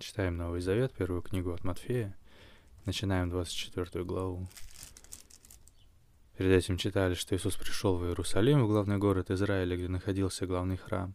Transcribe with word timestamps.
Читаем 0.00 0.38
Новый 0.38 0.62
Завет, 0.62 0.94
первую 0.94 1.20
книгу 1.20 1.52
от 1.52 1.62
Матфея. 1.62 2.16
Начинаем 2.86 3.28
24 3.28 4.02
главу. 4.02 4.48
Перед 6.38 6.52
этим 6.52 6.78
читали, 6.78 7.12
что 7.12 7.36
Иисус 7.36 7.54
пришел 7.56 7.98
в 7.98 8.06
Иерусалим, 8.06 8.64
в 8.64 8.68
главный 8.68 8.96
город 8.96 9.30
Израиля, 9.30 9.76
где 9.76 9.88
находился 9.88 10.46
главный 10.46 10.78
храм. 10.78 11.14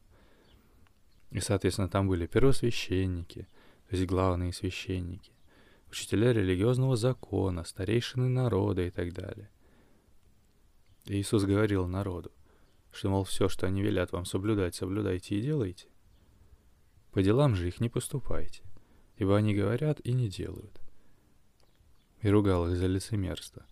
И, 1.32 1.40
соответственно, 1.40 1.90
там 1.90 2.08
были 2.08 2.28
первосвященники, 2.28 3.48
то 3.90 3.96
есть 3.96 4.06
главные 4.06 4.54
священники, 4.54 5.32
учителя 5.90 6.32
религиозного 6.32 6.96
закона, 6.96 7.64
старейшины 7.64 8.30
народа 8.30 8.84
и 8.84 8.92
так 8.92 9.14
далее. 9.14 9.50
И 11.06 11.20
Иисус 11.20 11.44
говорил 11.44 11.88
народу, 11.88 12.32
что, 12.92 13.10
мол, 13.10 13.24
все, 13.24 13.50
что 13.50 13.66
они 13.66 13.82
велят 13.82 14.12
вам 14.12 14.26
соблюдать, 14.26 14.76
соблюдайте 14.76 15.40
и 15.40 15.42
делайте. 15.42 15.88
По 17.14 17.24
делам 17.24 17.56
же 17.56 17.68
их 17.68 17.80
не 17.80 17.90
поступайте 17.90 18.62
ибо 19.18 19.38
они 19.38 19.54
говорят 19.54 20.00
и 20.02 20.14
не 20.14 20.30
делают. 20.30 20.80
И 22.22 22.30
ругал 22.30 22.68
их 22.70 22.78
за 22.78 22.88
лицемерство. 22.88 23.66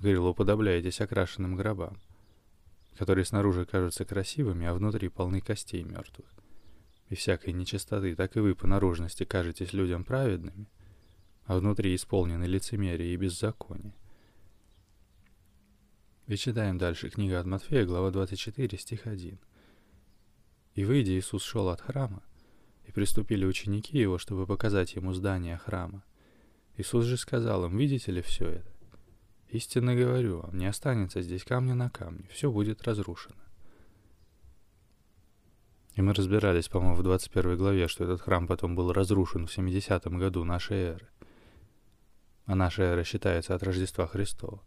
Говорил, 0.00 0.26
уподобляетесь 0.26 1.00
окрашенным 1.00 1.56
гробам, 1.56 1.98
которые 2.96 3.24
снаружи 3.24 3.64
кажутся 3.64 4.04
красивыми, 4.04 4.66
а 4.66 4.74
внутри 4.74 5.08
полны 5.08 5.40
костей 5.40 5.82
мертвых. 5.82 6.28
И 7.08 7.14
всякой 7.14 7.52
нечистоты, 7.52 8.14
так 8.14 8.36
и 8.36 8.40
вы 8.40 8.54
по 8.54 8.66
наружности 8.66 9.24
кажетесь 9.24 9.72
людям 9.72 10.04
праведными, 10.04 10.66
а 11.46 11.58
внутри 11.58 11.94
исполнены 11.94 12.44
лицемерие 12.44 13.14
и 13.14 13.16
беззаконие. 13.16 13.94
И 16.26 16.36
читаем 16.36 16.76
дальше 16.76 17.08
книга 17.08 17.40
от 17.40 17.46
Матфея, 17.46 17.86
глава 17.86 18.10
24, 18.10 18.76
стих 18.76 19.06
1. 19.06 19.38
«И 20.74 20.84
выйдя, 20.84 21.18
Иисус 21.18 21.42
шел 21.42 21.70
от 21.70 21.80
храма, 21.80 22.22
и 22.88 22.90
приступили 22.90 23.44
ученики 23.44 23.98
его, 23.98 24.16
чтобы 24.16 24.46
показать 24.46 24.94
ему 24.94 25.12
здание 25.12 25.58
храма. 25.58 26.02
Иисус 26.78 27.04
же 27.04 27.18
сказал 27.18 27.66
им, 27.66 27.76
видите 27.76 28.10
ли 28.10 28.22
все 28.22 28.48
это? 28.48 28.72
Истинно 29.50 29.94
говорю 29.94 30.40
вам, 30.40 30.56
не 30.56 30.66
останется 30.66 31.20
здесь 31.20 31.44
камня 31.44 31.74
на 31.74 31.90
камне, 31.90 32.26
все 32.30 32.50
будет 32.50 32.82
разрушено. 32.82 33.36
И 35.96 36.00
мы 36.00 36.14
разбирались, 36.14 36.68
по-моему, 36.68 36.94
в 36.94 37.02
21 37.02 37.56
главе, 37.58 37.88
что 37.88 38.04
этот 38.04 38.22
храм 38.22 38.46
потом 38.46 38.74
был 38.74 38.92
разрушен 38.92 39.46
в 39.46 39.52
70 39.52 40.06
году 40.06 40.44
нашей 40.44 40.76
эры. 40.78 41.08
А 42.46 42.54
наша 42.54 42.84
эра 42.84 43.04
считается 43.04 43.54
от 43.54 43.62
Рождества 43.62 44.06
Христова. 44.06 44.62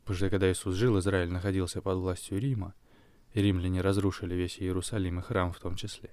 Потому 0.00 0.16
что 0.16 0.28
когда 0.28 0.50
Иисус 0.50 0.74
жил, 0.74 0.98
Израиль 0.98 1.30
находился 1.30 1.80
под 1.80 1.98
властью 1.98 2.38
Рима, 2.38 2.74
римляне 3.40 3.80
разрушили 3.80 4.34
весь 4.34 4.58
Иерусалим 4.58 5.20
и 5.20 5.22
храм 5.22 5.52
в 5.52 5.58
том 5.58 5.76
числе. 5.76 6.10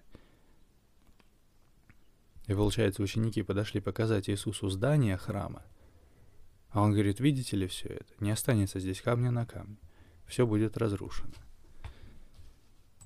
И 2.48 2.54
получается, 2.54 3.02
ученики 3.02 3.42
подошли 3.42 3.82
показать 3.82 4.30
Иисусу 4.30 4.70
здание 4.70 5.18
храма, 5.18 5.64
а 6.70 6.82
он 6.82 6.92
говорит, 6.92 7.20
видите 7.20 7.56
ли 7.56 7.68
все 7.68 7.88
это? 7.88 8.14
Не 8.20 8.32
останется 8.32 8.80
здесь 8.80 9.02
камня 9.02 9.32
на 9.32 9.46
камне. 9.46 9.78
Все 10.28 10.46
будет 10.46 10.78
разрушено. 10.78 11.34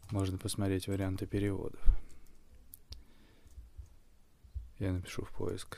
Можно 0.09 0.39
посмотреть 0.39 0.87
варианты 0.87 1.27
переводов. 1.27 1.79
Я 4.79 4.91
напишу 4.91 5.23
в 5.23 5.31
поиск 5.31 5.77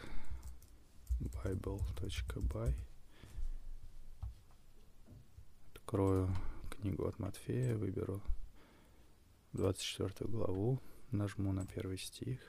bible.by. 1.19 2.73
Открою 5.75 6.33
книгу 6.81 7.05
от 7.05 7.19
Матфея, 7.19 7.77
выберу 7.77 8.21
24 9.53 10.27
главу, 10.27 10.81
нажму 11.11 11.53
на 11.53 11.65
первый 11.65 11.97
стих. 11.97 12.39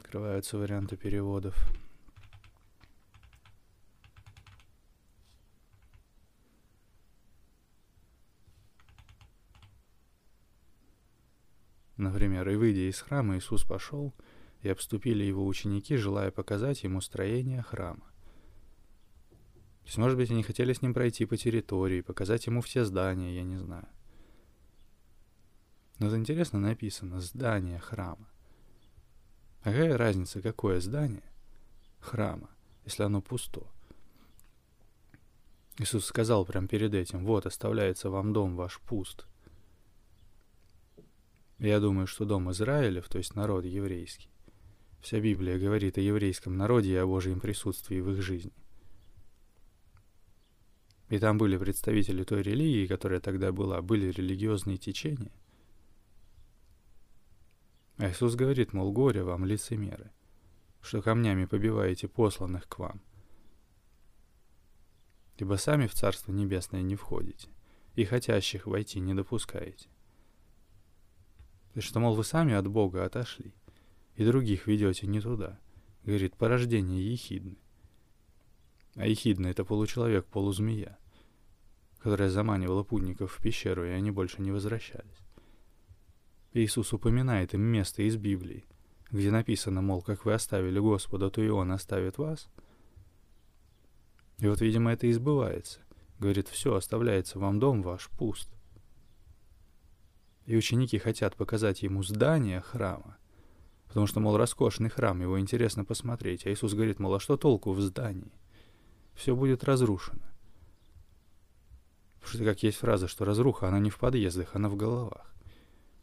Открываются 0.00 0.58
варианты 0.58 0.96
переводов. 0.96 1.56
Например, 11.96 12.48
«И 12.48 12.56
выйдя 12.56 12.90
из 12.90 13.00
храма, 13.00 13.36
Иисус 13.36 13.62
пошел, 13.62 14.12
и 14.62 14.68
обступили 14.68 15.22
его 15.22 15.46
ученики, 15.46 15.96
желая 15.96 16.32
показать 16.32 16.82
ему 16.82 17.00
строение 17.00 17.62
храма. 17.62 18.11
То 19.82 19.88
есть, 19.88 19.98
может 19.98 20.16
быть, 20.16 20.30
они 20.30 20.42
хотели 20.42 20.72
с 20.72 20.82
ним 20.82 20.94
пройти 20.94 21.24
по 21.24 21.36
территории, 21.36 22.00
показать 22.00 22.46
ему 22.46 22.60
все 22.60 22.84
здания, 22.84 23.34
я 23.34 23.42
не 23.42 23.56
знаю. 23.56 23.88
Но 25.98 26.06
это 26.06 26.16
интересно 26.16 26.58
написано 26.58 27.20
«здание 27.20 27.78
храма». 27.78 28.28
А 29.62 29.70
какая 29.70 29.96
разница, 29.96 30.40
какое 30.40 30.80
здание 30.80 31.22
храма, 32.00 32.50
если 32.84 33.02
оно 33.02 33.20
пусто? 33.20 33.66
Иисус 35.78 36.04
сказал 36.04 36.44
прямо 36.44 36.68
перед 36.68 36.94
этим, 36.94 37.24
вот, 37.24 37.46
оставляется 37.46 38.10
вам 38.10 38.32
дом 38.32 38.56
ваш 38.56 38.80
пуст. 38.80 39.26
Я 41.58 41.80
думаю, 41.80 42.06
что 42.06 42.24
дом 42.24 42.50
Израилев, 42.50 43.08
то 43.08 43.18
есть 43.18 43.36
народ 43.36 43.64
еврейский, 43.64 44.28
вся 45.00 45.20
Библия 45.20 45.58
говорит 45.58 45.96
о 45.96 46.00
еврейском 46.00 46.56
народе 46.56 46.92
и 46.92 46.96
о 46.96 47.06
Божьем 47.06 47.40
присутствии 47.40 48.00
в 48.00 48.10
их 48.10 48.22
жизни. 48.22 48.52
И 51.12 51.18
там 51.18 51.36
были 51.36 51.58
представители 51.58 52.24
той 52.24 52.40
религии, 52.40 52.86
которая 52.86 53.20
тогда 53.20 53.52
была, 53.52 53.82
были 53.82 54.10
религиозные 54.10 54.78
течения. 54.78 55.30
А 57.98 58.08
Иисус 58.08 58.34
говорит, 58.34 58.72
мол, 58.72 58.92
горе 58.92 59.22
вам, 59.22 59.44
лицемеры, 59.44 60.10
что 60.80 61.02
камнями 61.02 61.44
побиваете 61.44 62.08
посланных 62.08 62.66
к 62.66 62.78
вам. 62.78 63.02
Ибо 65.36 65.56
сами 65.56 65.86
в 65.86 65.92
Царство 65.92 66.32
Небесное 66.32 66.80
не 66.80 66.96
входите, 66.96 67.50
и 67.94 68.06
хотящих 68.06 68.66
войти 68.66 68.98
не 68.98 69.12
допускаете. 69.12 69.90
Есть, 71.74 71.88
что, 71.88 72.00
мол, 72.00 72.14
вы 72.14 72.24
сами 72.24 72.54
от 72.54 72.66
Бога 72.68 73.04
отошли, 73.04 73.52
и 74.14 74.24
других 74.24 74.66
ведете 74.66 75.06
не 75.06 75.20
туда, 75.20 75.60
говорит, 76.04 76.36
порождение 76.36 77.12
ехидны. 77.12 77.58
А 78.94 79.06
ехидна— 79.06 79.46
это 79.48 79.66
получеловек, 79.66 80.24
полузмея 80.24 80.98
которая 82.02 82.28
заманивала 82.30 82.82
путников 82.82 83.32
в 83.32 83.40
пещеру, 83.40 83.84
и 83.84 83.90
они 83.90 84.10
больше 84.10 84.42
не 84.42 84.50
возвращались. 84.50 85.22
Иисус 86.52 86.92
упоминает 86.92 87.54
им 87.54 87.62
место 87.62 88.02
из 88.02 88.16
Библии, 88.16 88.64
где 89.10 89.30
написано, 89.30 89.82
мол, 89.82 90.02
как 90.02 90.24
вы 90.24 90.34
оставили 90.34 90.80
Господа, 90.80 91.30
то 91.30 91.40
и 91.40 91.48
Он 91.48 91.70
оставит 91.70 92.18
вас. 92.18 92.48
И 94.38 94.48
вот, 94.48 94.60
видимо, 94.60 94.92
это 94.92 95.06
и 95.06 95.12
сбывается. 95.12 95.80
Говорит, 96.18 96.48
все, 96.48 96.74
оставляется 96.74 97.38
вам 97.38 97.60
дом 97.60 97.82
ваш 97.82 98.10
пуст. 98.10 98.50
И 100.44 100.56
ученики 100.56 100.98
хотят 100.98 101.36
показать 101.36 101.82
ему 101.82 102.02
здание 102.02 102.60
храма, 102.60 103.16
потому 103.86 104.08
что, 104.08 104.18
мол, 104.18 104.36
роскошный 104.36 104.90
храм, 104.90 105.20
его 105.20 105.38
интересно 105.38 105.84
посмотреть. 105.84 106.46
А 106.46 106.52
Иисус 106.52 106.74
говорит, 106.74 106.98
мол, 106.98 107.14
а 107.14 107.20
что 107.20 107.36
толку 107.36 107.72
в 107.72 107.80
здании? 107.80 108.32
Все 109.14 109.36
будет 109.36 109.62
разрушено. 109.62 110.31
Потому 112.22 112.34
что 112.36 112.44
как 112.44 112.62
есть 112.62 112.78
фраза, 112.78 113.08
что 113.08 113.24
разруха, 113.24 113.66
она 113.68 113.80
не 113.80 113.90
в 113.90 113.98
подъездах, 113.98 114.54
она 114.54 114.68
в 114.68 114.76
головах. 114.76 115.34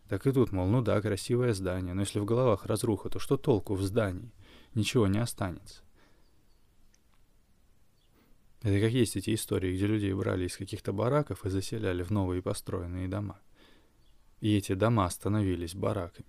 Так 0.09 0.27
и 0.27 0.31
тут, 0.31 0.51
мол, 0.51 0.67
ну 0.67 0.81
да, 0.81 0.99
красивое 1.01 1.53
здание, 1.53 1.93
но 1.93 2.01
если 2.01 2.19
в 2.19 2.25
головах 2.25 2.65
разруха, 2.65 3.09
то 3.09 3.19
что 3.19 3.37
толку 3.37 3.73
в 3.75 3.81
здании? 3.81 4.33
Ничего 4.73 5.07
не 5.07 5.19
останется. 5.19 5.81
Это 8.61 8.81
как 8.81 8.91
есть 8.91 9.15
эти 9.15 9.33
истории, 9.33 9.73
где 9.73 9.87
людей 9.87 10.13
брали 10.13 10.47
из 10.47 10.57
каких-то 10.57 10.91
бараков 10.91 11.45
и 11.45 11.49
заселяли 11.49 12.03
в 12.03 12.09
новые 12.09 12.41
построенные 12.41 13.07
дома. 13.07 13.39
И 14.41 14.57
эти 14.57 14.73
дома 14.73 15.09
становились 15.09 15.73
бараками. 15.73 16.27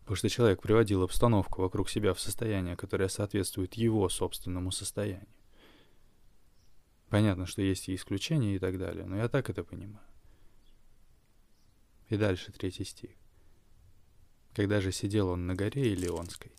Потому 0.00 0.16
что 0.16 0.28
человек 0.28 0.60
приводил 0.60 1.02
обстановку 1.02 1.62
вокруг 1.62 1.88
себя 1.88 2.12
в 2.12 2.20
состояние, 2.20 2.76
которое 2.76 3.08
соответствует 3.08 3.74
его 3.74 4.08
собственному 4.10 4.70
состоянию. 4.70 5.35
Понятно, 7.08 7.46
что 7.46 7.62
есть 7.62 7.88
и 7.88 7.94
исключения 7.94 8.56
и 8.56 8.58
так 8.58 8.78
далее, 8.78 9.04
но 9.06 9.16
я 9.16 9.28
так 9.28 9.48
это 9.48 9.62
понимаю. 9.62 10.06
И 12.08 12.16
дальше 12.16 12.52
третий 12.52 12.84
стих. 12.84 13.10
Когда 14.54 14.80
же 14.80 14.90
сидел 14.90 15.28
он 15.28 15.46
на 15.46 15.54
горе 15.54 15.92
Илионской, 15.92 16.52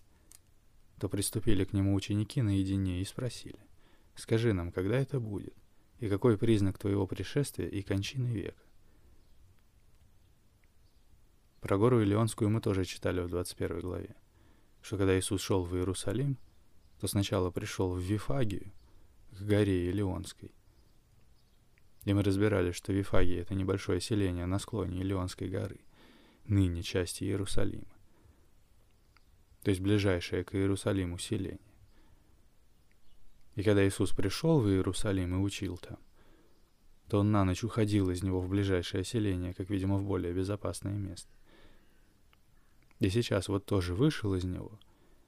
то 1.00 1.10
приступили 1.10 1.64
к 1.66 1.74
нему 1.74 1.94
ученики 1.96 2.42
наедине 2.42 3.02
и 3.02 3.06
спросили, 3.06 3.60
«Скажи 4.16 4.54
нам, 4.54 4.72
когда 4.72 4.98
это 4.98 5.20
будет, 5.20 5.56
и 6.00 6.10
какой 6.10 6.38
признак 6.38 6.78
твоего 6.78 7.08
пришествия 7.08 7.68
и 7.68 7.82
кончины 7.82 8.28
века?» 8.28 8.62
Про 11.62 11.78
гору 11.78 12.02
Илионскую 12.02 12.50
мы 12.50 12.62
тоже 12.62 12.86
читали 12.86 13.20
в 13.20 13.30
21 13.30 13.80
главе, 13.80 14.16
что 14.82 14.98
когда 14.98 15.18
Иисус 15.18 15.42
шел 15.42 15.64
в 15.64 15.76
Иерусалим, 15.76 16.38
то 17.00 17.08
сначала 17.08 17.52
пришел 17.52 17.92
в 17.94 18.00
Вифагию, 18.00 18.72
к 19.38 19.42
горе 19.42 19.90
Илионской. 19.90 20.52
И 22.06 22.14
мы 22.14 22.24
разбирали, 22.24 22.72
что 22.72 22.94
Вифагия— 22.94 23.42
это 23.44 23.54
небольшое 23.54 24.00
селение 24.00 24.46
на 24.46 24.60
склоне 24.60 25.02
Илионской 25.02 25.50
горы, 25.50 25.80
ныне 26.46 26.82
части 26.84 27.24
Иерусалима. 27.26 27.86
то 29.64 29.72
есть 29.72 29.82
ближайшее 29.82 30.46
к 30.46 30.56
Иерусалиму 30.56 31.18
селение. 31.18 31.60
И 33.56 33.64
когда 33.64 33.86
Иисус 33.86 34.12
пришел 34.12 34.62
в 34.62 34.70
Иерусалим 34.70 35.36
и 35.36 35.38
учил 35.40 35.78
там, 35.78 35.98
то 37.10 37.20
он 37.20 37.32
на 37.32 37.44
ночь 37.44 37.64
уходил 37.64 38.10
из 38.10 38.24
него 38.24 38.40
в 38.40 38.48
ближайшее 38.48 39.04
селение, 39.04 39.54
как, 39.54 39.70
видимо, 39.70 39.98
в 39.98 40.06
более 40.06 40.34
безопасное 40.34 40.94
место. 40.94 41.30
И 43.00 43.10
сейчас 43.10 43.50
вот 43.50 43.66
тоже 43.66 43.94
вышел 43.94 44.34
из 44.36 44.44
него, 44.44 44.80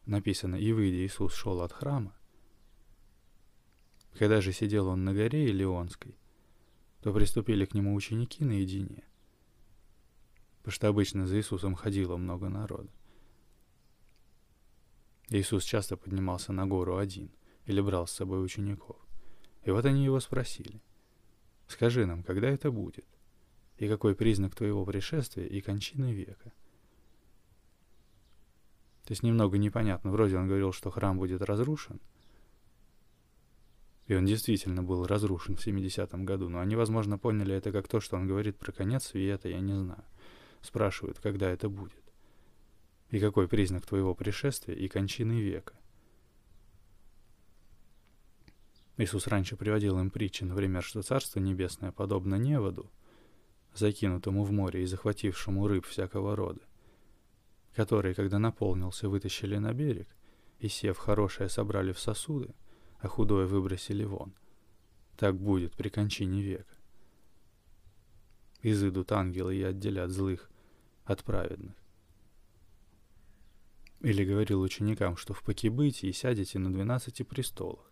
написано, 0.05 0.55
и 0.55 0.71
выйдя 0.71 1.05
Иисус 1.05 1.33
шел 1.33 1.61
от 1.61 1.73
храма. 1.73 2.15
Когда 4.17 4.41
же 4.41 4.51
сидел 4.51 4.87
он 4.87 5.03
на 5.03 5.13
горе 5.13 5.49
Илионской, 5.49 6.17
то 7.01 7.13
приступили 7.13 7.65
к 7.65 7.73
нему 7.73 7.93
ученики 7.93 8.43
наедине, 8.43 9.03
потому 10.57 10.73
что 10.73 10.87
обычно 10.87 11.27
за 11.27 11.37
Иисусом 11.37 11.75
ходило 11.75 12.17
много 12.17 12.49
народа. 12.49 12.89
Иисус 15.29 15.63
часто 15.63 15.95
поднимался 15.95 16.51
на 16.51 16.65
гору 16.65 16.97
один 16.97 17.31
или 17.65 17.81
брал 17.81 18.07
с 18.07 18.11
собой 18.11 18.43
учеников. 18.43 18.97
И 19.63 19.71
вот 19.71 19.85
они 19.85 20.03
его 20.03 20.19
спросили, 20.19 20.81
«Скажи 21.67 22.05
нам, 22.05 22.23
когда 22.23 22.49
это 22.49 22.71
будет? 22.71 23.05
И 23.77 23.87
какой 23.87 24.15
признак 24.15 24.55
твоего 24.55 24.83
пришествия 24.85 25.45
и 25.45 25.61
кончины 25.61 26.11
века?» 26.13 26.51
То 29.09 29.13
есть 29.13 29.23
немного 29.23 29.57
непонятно. 29.57 30.11
Вроде 30.11 30.37
он 30.37 30.47
говорил, 30.47 30.71
что 30.71 30.91
храм 30.91 31.17
будет 31.17 31.41
разрушен. 31.41 31.99
И 34.09 34.15
он 34.15 34.25
действительно 34.25 34.83
был 34.83 35.07
разрушен 35.07 35.55
в 35.55 35.65
70-м 35.65 36.25
году. 36.25 36.49
Но 36.49 36.59
они, 36.59 36.75
возможно, 36.75 37.17
поняли 37.17 37.55
это 37.55 37.71
как 37.71 37.87
то, 37.87 38.01
что 38.01 38.17
он 38.17 38.27
говорит 38.27 38.57
про 38.57 38.73
конец 38.73 39.05
света, 39.05 39.47
я 39.47 39.61
не 39.61 39.73
знаю. 39.73 40.03
Спрашивают, 40.61 41.19
когда 41.19 41.49
это 41.49 41.69
будет. 41.69 42.03
И 43.11 43.19
какой 43.19 43.47
признак 43.47 43.85
твоего 43.85 44.13
пришествия 44.13 44.75
и 44.75 44.89
кончины 44.89 45.39
века. 45.39 45.73
Иисус 48.97 49.27
раньше 49.27 49.55
приводил 49.55 49.97
им 49.97 50.09
притчи, 50.09 50.43
например, 50.43 50.83
что 50.83 51.01
Царство 51.01 51.39
Небесное 51.39 51.93
подобно 51.93 52.35
неводу, 52.35 52.91
закинутому 53.73 54.43
в 54.43 54.51
море 54.51 54.83
и 54.83 54.85
захватившему 54.85 55.67
рыб 55.67 55.85
всякого 55.85 56.35
рода 56.35 56.59
которые, 57.79 58.13
когда 58.13 58.39
наполнился, 58.39 59.07
вытащили 59.07 59.57
на 59.57 59.73
берег, 59.73 60.07
и, 60.59 60.67
сев 60.67 60.97
хорошее, 60.97 61.47
собрали 61.47 61.93
в 61.93 61.99
сосуды, 61.99 62.53
а 62.99 63.07
худое 63.07 63.45
выбросили 63.45 64.03
вон. 64.03 64.33
Так 65.17 65.37
будет 65.37 65.75
при 65.75 65.89
кончине 65.89 66.41
века. 66.41 66.75
Изыдут 68.61 69.11
ангелы 69.11 69.55
и 69.55 69.63
отделят 69.63 70.11
злых 70.11 70.49
от 71.05 71.23
праведных. 71.23 71.75
Или 74.01 74.23
говорил 74.23 74.61
ученикам, 74.61 75.17
что 75.17 75.33
в 75.33 75.43
Пакибытии 75.43 76.11
сядете 76.11 76.59
на 76.59 76.71
двенадцати 76.71 77.23
престолах. 77.23 77.91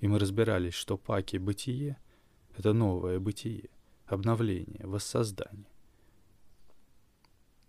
И 0.00 0.08
мы 0.08 0.18
разбирались, 0.18 0.74
что 0.74 0.96
Паки— 0.96 1.36
бытие— 1.38 1.98
это 2.56 2.72
новое 2.72 3.18
бытие, 3.20 3.70
обновление, 4.06 4.84
воссоздание. 4.86 5.66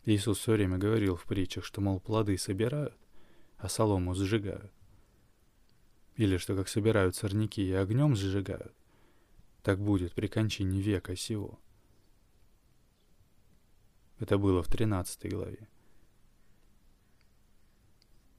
Иисус 0.06 0.40
все 0.40 0.54
время 0.54 0.78
говорил 0.78 1.16
в 1.16 1.26
притчах, 1.26 1.64
что, 1.64 1.82
мол, 1.82 2.00
плоды 2.00 2.38
собирают, 2.38 2.98
а 3.58 3.70
солому 3.70 4.16
сжигают. 4.16 4.72
Или 6.20 6.36
что, 6.36 6.54
как 6.54 6.68
собирают 6.68 7.16
сорняки 7.16 7.66
и 7.66 7.72
огнем 7.72 8.14
сжигают, 8.14 8.74
так 9.64 9.80
будет 9.80 10.14
при 10.14 10.28
кончине 10.28 10.82
века 10.82 11.16
сего. 11.16 11.58
Это 14.20 14.38
было 14.38 14.62
в 14.62 14.68
13 14.68 15.32
главе. 15.32 15.70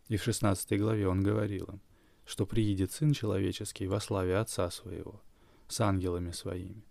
И 0.09 0.19
в 0.19 0.23
16 0.23 0.79
главе 0.79 1.09
он 1.09 1.23
говорил 1.23 1.69
им, 1.73 1.81
что 2.27 2.45
приедет 2.45 2.93
Сын 2.93 3.15
Человеческий 3.15 3.87
во 3.87 3.99
славе 3.99 4.37
Отца 4.37 4.71
Своего, 4.71 5.23
с 5.67 5.81
ангелами 5.81 6.33
Своими, 6.33 6.85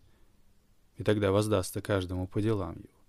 и 0.98 1.04
тогда 1.04 1.32
воздастся 1.32 1.84
каждому 1.84 2.28
по 2.28 2.42
делам 2.42 2.78
Его. 2.78 3.00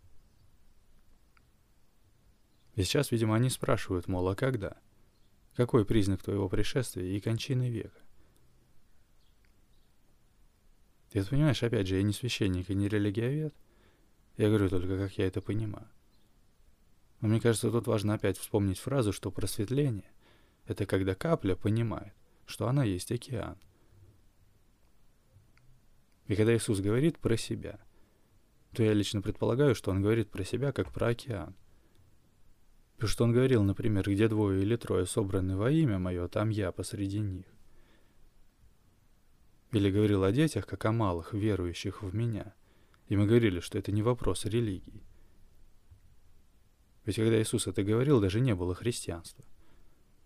И 2.75 2.83
сейчас, 2.83 3.11
видимо, 3.11 3.37
они 3.37 3.49
спрашивают, 3.49 4.07
мол, 4.07 4.29
а 4.29 4.37
когда? 4.37 4.77
Какой 5.57 5.85
признак 5.85 6.23
твоего 6.23 6.49
пришествия 6.49 7.05
и 7.05 7.21
кончины 7.21 7.69
века? 7.69 7.99
Ты 11.11 11.25
понимаешь, 11.25 11.63
опять 11.63 11.89
же, 11.89 11.97
я 11.97 12.03
не 12.03 12.13
священник 12.13 12.71
и 12.71 12.75
не 12.75 12.89
религиовед. 12.89 13.55
Я 14.37 14.49
говорю 14.49 14.69
только, 14.69 14.97
как 14.97 15.19
я 15.19 15.27
это 15.27 15.41
понимаю. 15.41 15.89
Но 17.21 17.29
мне 17.29 17.41
кажется, 17.41 17.71
тут 17.71 17.87
важно 17.89 18.15
опять 18.15 18.39
вспомнить 18.39 18.79
фразу, 18.79 19.13
что 19.13 19.33
просветление— 19.33 20.11
это 20.67 20.87
когда 20.87 21.15
капля 21.15 21.57
понимает, 21.57 22.15
что 22.47 22.69
она 22.69 22.85
есть 22.85 23.11
океан. 23.11 23.59
И 26.27 26.37
когда 26.37 26.57
Иисус 26.57 26.79
говорит 26.81 27.19
про 27.19 27.37
себя, 27.37 27.81
то 28.73 28.85
я 28.85 28.93
лично 28.93 29.21
предполагаю, 29.21 29.75
что 29.75 29.91
Он 29.91 30.01
говорит 30.01 30.31
про 30.31 30.45
себя 30.45 30.71
как 30.71 30.93
про 30.93 31.09
океан— 31.09 31.57
Что 33.07 33.25
он 33.25 33.33
говорил, 33.33 33.63
например, 33.63 34.11
где 34.11 34.29
двое 34.29 34.63
или 34.63 34.77
трое 34.77 35.07
собраны 35.07 35.57
во 35.57 35.71
имя 35.71 35.99
мое, 35.99 36.29
там 36.29 36.51
я 36.51 36.71
посреди 36.71 37.21
них. 37.21 37.47
Или 39.73 39.91
говорил 39.91 40.23
о 40.23 40.33
детях, 40.33 40.67
как 40.67 40.85
о 40.85 40.93
малых, 40.93 41.33
верующих 41.33 42.03
в 42.03 42.15
меня. 42.15 42.53
И 43.09 43.17
мы 43.17 43.27
говорили, 43.27 43.61
что 43.61 43.79
это 43.79 43.91
не 43.91 44.03
вопрос 44.03 44.45
религии. 44.45 45.03
Ведь 47.07 47.17
когда 47.17 47.41
Иисус 47.41 47.67
это 47.67 47.83
говорил, 47.83 48.21
даже 48.21 48.41
не 48.41 48.55
было 48.55 48.75
христианства. 48.75 49.45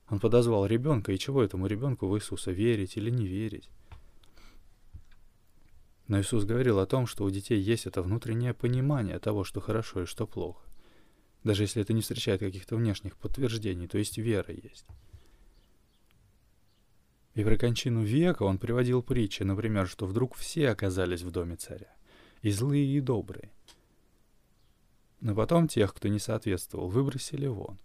Он 0.09 0.19
подозвал 0.19 0.67
ребенка, 0.67 1.13
и 1.13 1.19
чего 1.19 1.43
этому 1.43 1.67
ребенку 1.67 2.09
в 2.09 2.17
Иисуса, 2.17 2.51
верить 2.51 2.97
или 2.97 3.11
не 3.11 3.27
верить? 3.27 3.71
Но 6.09 6.21
Иисус 6.21 6.45
говорил 6.45 6.81
о 6.81 6.87
том, 6.87 7.07
что 7.07 7.25
у 7.25 7.31
детей 7.31 7.61
есть 7.61 7.87
это 7.87 8.03
внутреннее 8.03 8.53
понимание 8.53 9.19
того, 9.21 9.45
что 9.45 9.61
хорошо 9.61 10.03
и 10.03 10.07
что 10.07 10.27
плохо 10.27 10.65
даже 11.45 11.63
если 11.63 11.83
это 11.83 11.93
не 11.93 12.01
встречает 12.01 12.41
каких-то 12.41 12.77
внешних 12.77 13.17
подтверждений, 13.17 13.87
то 13.87 13.99
есть 13.99 14.17
вера 14.19 14.53
есть. 14.53 14.87
И 17.35 17.45
про 17.45 17.57
кончину 17.57 18.03
века 18.03 18.45
он 18.45 18.59
приводил 18.59 19.03
притчи, 19.03 19.43
например, 19.43 19.87
что 19.87 20.07
вдруг 20.07 20.35
все 20.35 20.71
оказались 20.71 21.23
в 21.23 21.31
доме 21.31 21.57
царя, 21.57 21.95
и 22.43 22.51
злые, 22.51 22.87
и 22.87 23.01
добрые. 23.01 23.53
Но 25.21 25.35
потом 25.35 25.69
тех, 25.69 25.93
кто 25.95 26.09
не 26.09 26.19
соответствовал, 26.19 26.89
выбросили 26.89 27.47
вон. 27.47 27.79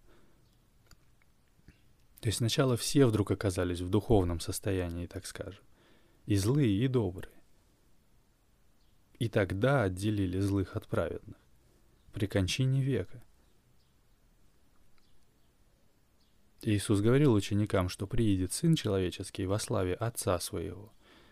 То 2.21 2.27
есть 2.27 2.39
сначала 2.39 2.77
все 2.77 3.05
вдруг 3.05 3.31
оказались 3.31 3.79
в 3.79 3.89
духовном 3.89 4.39
состоянии, 4.39 5.07
так 5.07 5.25
скажем, 5.25 5.63
и 6.25 6.35
злые, 6.35 6.83
и 6.83 6.87
добрые. 6.87 7.33
И 9.19 9.29
тогда 9.29 9.83
отделили 9.83 10.39
злых 10.39 10.75
от 10.75 10.87
праведных 10.87 11.37
при 12.13 12.27
кончине 12.27 12.81
века. 12.81 13.23
Иисус 16.61 16.99
говорил 16.99 17.33
ученикам, 17.33 17.87
что 17.87 18.05
приедет 18.05 18.51
Сын 18.51 18.75
Человеческий 18.75 19.45
во 19.45 19.59
славе 19.59 19.93
Отца 19.93 20.39
Своего, 20.39 20.91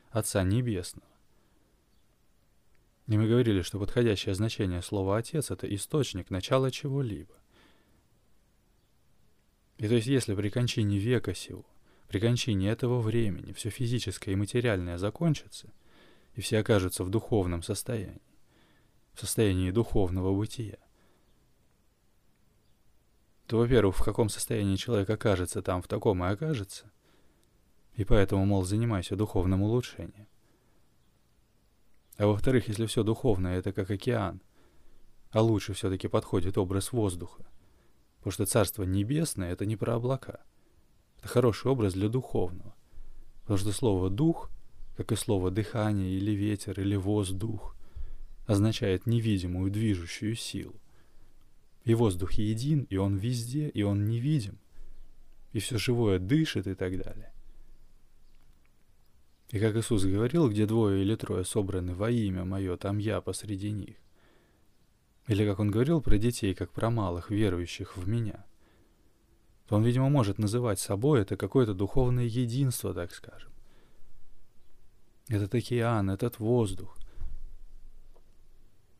Отца 0.10 0.44
Небесного. 0.44 1.08
И 3.08 3.18
мы 3.18 3.28
говорили, 3.28 3.62
что 3.62 3.80
подходящее 3.80 4.36
значение 4.36 4.82
слова 4.82 5.18
«отец»— 5.18 5.52
это 5.52 5.74
источник, 5.74 6.30
начало 6.30 6.72
чего-либо. 6.72 7.34
И 9.78 9.88
то 9.88 9.96
есть 9.96 10.08
если 10.08 10.34
при 10.34 10.50
кончине 10.50 10.98
века 10.98 11.34
сего, 11.34 11.66
при 12.08 12.20
кончине 12.20 12.70
этого 12.70 13.00
времени 13.00 13.54
все 13.54 13.70
физическое 13.70 14.32
и 14.32 14.36
материальное 14.36 14.98
закончится, 14.98 15.72
и 16.36 16.42
все 16.42 16.60
окажутся 16.60 17.04
в 17.04 17.10
духовном 17.10 17.64
состоянии, 17.64 18.22
в 19.14 19.22
состоянии 19.22 19.72
духовного 19.72 20.34
бытия, 20.36 20.80
то, 23.48 23.58
во-первых, 23.58 23.96
в 23.96 24.04
каком 24.04 24.28
состоянии 24.30 24.76
человек 24.76 25.10
окажется 25.10 25.62
там, 25.62 25.82
в 25.82 25.88
таком 25.88 26.24
и 26.24 26.28
окажется. 26.28 26.92
И 27.96 28.04
поэтому, 28.04 28.46
мол, 28.46 28.64
занимайся 28.64 29.16
духовным 29.16 29.64
улучшением. 29.64 30.28
А 32.18 32.28
во-вторых, 32.28 32.68
если 32.68 32.86
все 32.86 33.04
духовное— 33.04 33.58
это 33.60 33.72
как 33.72 33.90
океан, 33.90 34.42
а 35.32 35.42
лучше 35.42 35.74
все-таки 35.74 36.08
подходит 36.08 36.58
образ 36.58 36.92
воздуха, 36.92 37.46
потому 38.18 38.32
что 38.32 38.46
Царство 38.46 38.84
Небесное— 38.84 39.52
это 39.54 39.66
не 39.66 39.78
про 39.78 39.96
облака. 39.96 40.42
Это 41.20 41.30
хороший 41.30 41.72
образ 41.72 41.94
для 41.94 42.10
духовного. 42.10 42.76
Потому 43.42 43.60
что 43.60 43.72
слово 43.72 44.10
«дух», 44.10 44.50
как 44.98 45.12
и 45.12 45.16
слово 45.16 45.52
«дыхание» 45.52 46.12
или 46.12 46.32
«ветер» 46.32 46.80
или 46.80 46.96
«воздух», 46.96 47.76
означает 48.46 49.06
невидимую 49.06 49.72
движущую 49.72 50.36
силу. 50.36 50.76
И 51.88 51.94
воздух 51.94 52.34
един, 52.34 52.84
и 52.90 52.98
он 52.98 53.16
везде, 53.16 53.70
и 53.70 53.82
он 53.82 54.10
невидим. 54.10 54.60
И 55.54 55.60
все 55.60 55.78
живое 55.78 56.20
дышит 56.20 56.68
и 56.68 56.76
так 56.76 56.98
далее. 57.02 57.32
И 59.52 59.60
как 59.60 59.78
Иисус 59.78 60.04
говорил, 60.04 60.50
где 60.50 60.66
двое 60.66 61.02
или 61.02 61.16
трое 61.16 61.46
собраны 61.46 61.96
во 61.96 62.12
имя 62.12 62.44
Мое, 62.44 62.76
там 62.76 62.98
я 62.98 63.22
посреди 63.22 63.72
них. 63.72 63.96
Или 65.28 65.46
как 65.46 65.60
Он 65.60 65.72
говорил 65.72 66.02
про 66.02 66.18
детей, 66.18 66.54
как 66.54 66.72
про 66.72 66.90
малых, 66.90 67.32
верующих 67.32 67.96
в 67.96 68.06
Меня. 68.06 68.46
то 69.70 69.78
он, 69.78 69.86
видимо, 69.86 70.10
может 70.10 70.40
называть 70.40 70.82
собой 70.82 71.22
это 71.22 71.38
какое-то 71.38 71.74
духовное 71.74 72.26
единство, 72.26 72.94
так 72.94 73.14
скажем. 73.14 73.54
Этот 75.30 75.56
океан, 75.56 76.10
этот 76.10 76.40
воздух. 76.40 76.98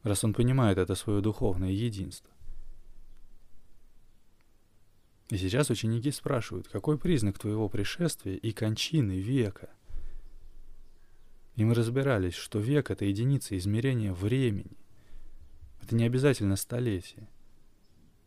Раз 0.04 0.24
он 0.24 0.34
понимает 0.34 0.78
это 0.78 0.96
свое 0.96 1.20
духовное 1.20 1.72
единство. 1.72 2.37
И 5.30 5.38
сейчас 5.38 5.70
ученики 5.70 6.10
спрашивают, 6.12 6.70
какой 6.70 6.98
признак 6.98 7.38
твоего 7.38 7.68
пришествия 7.68 8.36
и 8.36 8.52
кончины 8.52 9.20
века? 9.20 9.70
И 11.56 11.66
мы 11.66 11.74
разбирались, 11.74 12.36
что 12.36 12.60
век— 12.60 12.92
это 12.92 13.04
единица 13.04 13.58
измерения 13.58 14.14
времени. 14.14 14.78
Это 15.82 15.96
не 15.96 16.06
обязательно 16.06 16.56
столетие. 16.56 17.28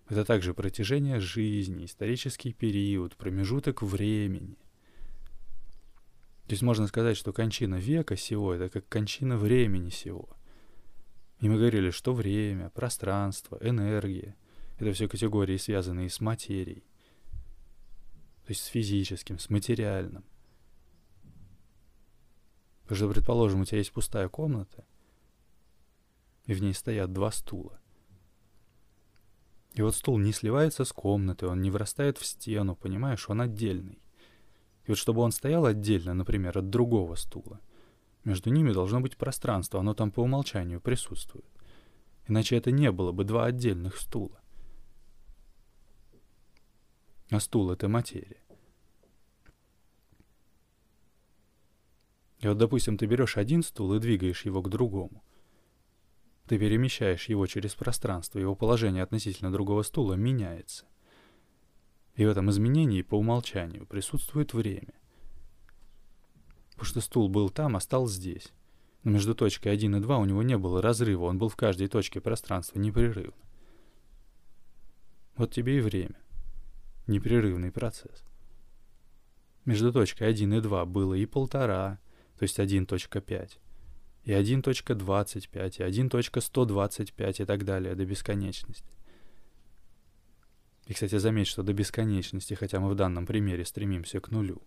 Это 0.09 0.25
также 0.25 0.53
протяжение 0.53 1.21
жизни, 1.21 1.87
исторический 1.87 2.53
период, 2.53 3.17
промежуток 3.17 3.83
времени. 3.83 4.59
То 6.47 6.55
есть 6.55 6.63
можно 6.63 6.87
сказать, 6.89 7.17
что 7.17 7.33
кончина 7.33 7.77
века 7.77 8.17
сего— 8.17 8.53
это 8.55 8.69
как 8.69 8.89
кончина 8.89 9.39
времени 9.39 9.89
сего. 9.89 10.29
И 11.39 11.49
мы 11.49 11.57
говорили, 11.57 11.91
что 11.91 12.13
время, 12.13 12.69
пространство, 12.71 13.57
энергия— 13.63 14.37
это 14.79 14.93
все 14.93 15.09
категории, 15.09 15.57
связанные 15.57 16.11
с 16.11 16.21
материей 16.21 16.90
то 18.51 18.53
есть 18.53 18.65
с 18.65 18.67
физическим, 18.67 19.39
с 19.39 19.49
материальным. 19.49 20.25
Потому 22.83 22.97
что, 22.97 23.09
предположим, 23.09 23.61
у 23.61 23.65
тебя 23.65 23.79
есть 23.79 23.93
пустая 23.93 24.29
комната, 24.29 24.85
и 26.47 26.55
в 26.55 26.61
ней 26.61 26.75
стоят 26.75 27.13
два 27.13 27.31
стула. 27.31 27.81
И 29.75 29.83
вот 29.83 29.95
стул 29.95 30.19
не 30.19 30.33
сливается 30.33 30.85
с 30.85 30.93
комнатой, 30.93 31.49
он 31.49 31.63
не 31.63 31.71
врастает 31.71 32.19
в 32.19 32.27
стену, 32.27 32.75
понимаешь, 32.75 33.31
он 33.31 33.41
отдельный. 33.41 34.03
И 34.87 34.89
вот 34.91 34.99
чтобы 34.99 35.21
он 35.21 35.31
стоял 35.31 35.65
отдельно, 35.65 36.13
например, 36.13 36.59
от 36.59 36.71
другого 36.71 37.15
стула, 37.15 37.61
между 38.25 38.51
ними 38.51 38.73
должно 38.73 39.01
быть 39.01 39.17
пространство, 39.17 39.79
оно 39.79 39.95
там 39.95 40.11
по 40.11 40.23
умолчанию 40.23 40.81
присутствует. 40.81 41.47
Иначе 42.27 42.57
это 42.57 42.73
не 42.73 42.91
было 42.91 43.13
бы 43.13 43.23
два 43.23 43.45
отдельных 43.45 43.97
стула. 43.97 44.41
А 47.31 47.39
стул— 47.39 47.71
это 47.73 47.87
материя. 47.87 48.40
И 52.41 52.49
вот, 52.49 52.57
допустим, 52.57 52.97
ты 52.97 53.07
берешь 53.07 53.37
один 53.37 53.63
стул 53.63 53.95
и 53.95 54.01
двигаешь 54.01 54.45
его 54.47 54.63
к 54.63 54.71
другому. 54.71 55.23
Ты 56.47 56.59
перемещаешь 56.59 57.29
его 57.29 57.47
через 57.47 57.75
пространство, 57.75 58.39
его 58.39 58.55
положение 58.55 59.03
относительно 59.03 59.53
другого 59.53 59.83
стула 59.83 60.15
меняется. 60.15 60.87
И 62.17 62.25
в 62.25 62.29
этом 62.29 62.51
изменении 62.51 63.03
по 63.03 63.17
умолчанию 63.17 63.87
присутствует 63.87 64.55
время. 64.55 64.95
Потому 66.71 66.87
что 66.87 67.01
стул 67.03 67.29
был 67.29 67.51
там, 67.51 67.77
а 67.77 67.81
стал 67.81 68.09
здесь. 68.09 68.49
Но 69.05 69.13
между 69.13 69.35
точкой 69.35 69.69
1 69.69 69.97
и 69.97 70.01
2 70.01 70.19
у 70.19 70.25
него 70.25 70.43
не 70.43 70.57
было 70.57 70.83
разрыва, 70.83 71.27
он 71.27 71.39
был 71.39 71.51
в 71.51 71.57
каждой 71.57 71.89
точке 71.89 72.21
пространства 72.21 72.79
непрерывно. 72.79 73.35
Вот 75.37 75.53
тебе 75.53 75.79
и 75.79 75.81
время. 75.81 76.19
Непрерывный 77.07 77.71
процесс. 77.71 78.25
Между 79.67 79.93
точкой 79.93 80.29
1 80.29 80.55
и 80.55 80.61
2 80.61 80.85
было 80.87 81.15
и 81.15 81.27
полтора, 81.27 81.99
то 82.41 82.45
есть 82.45 82.59
1.5, 82.59 83.59
и 84.25 84.31
1.25, 84.33 85.77
и 85.77 85.83
1.125 85.83 87.43
и 87.43 87.45
так 87.45 87.65
далее 87.67 87.95
до 87.95 88.07
бесконечности. 88.07 88.97
И, 90.87 90.95
кстати, 90.95 91.19
заметь, 91.19 91.49
что 91.49 91.63
до 91.63 91.75
бесконечности, 91.75 92.55
хотя 92.55 92.81
мы 92.81 92.89
в 92.89 92.95
данном 92.95 93.27
примере 93.27 93.67
стремимся 93.67 94.21
к 94.21 94.31
нулю. 94.31 94.63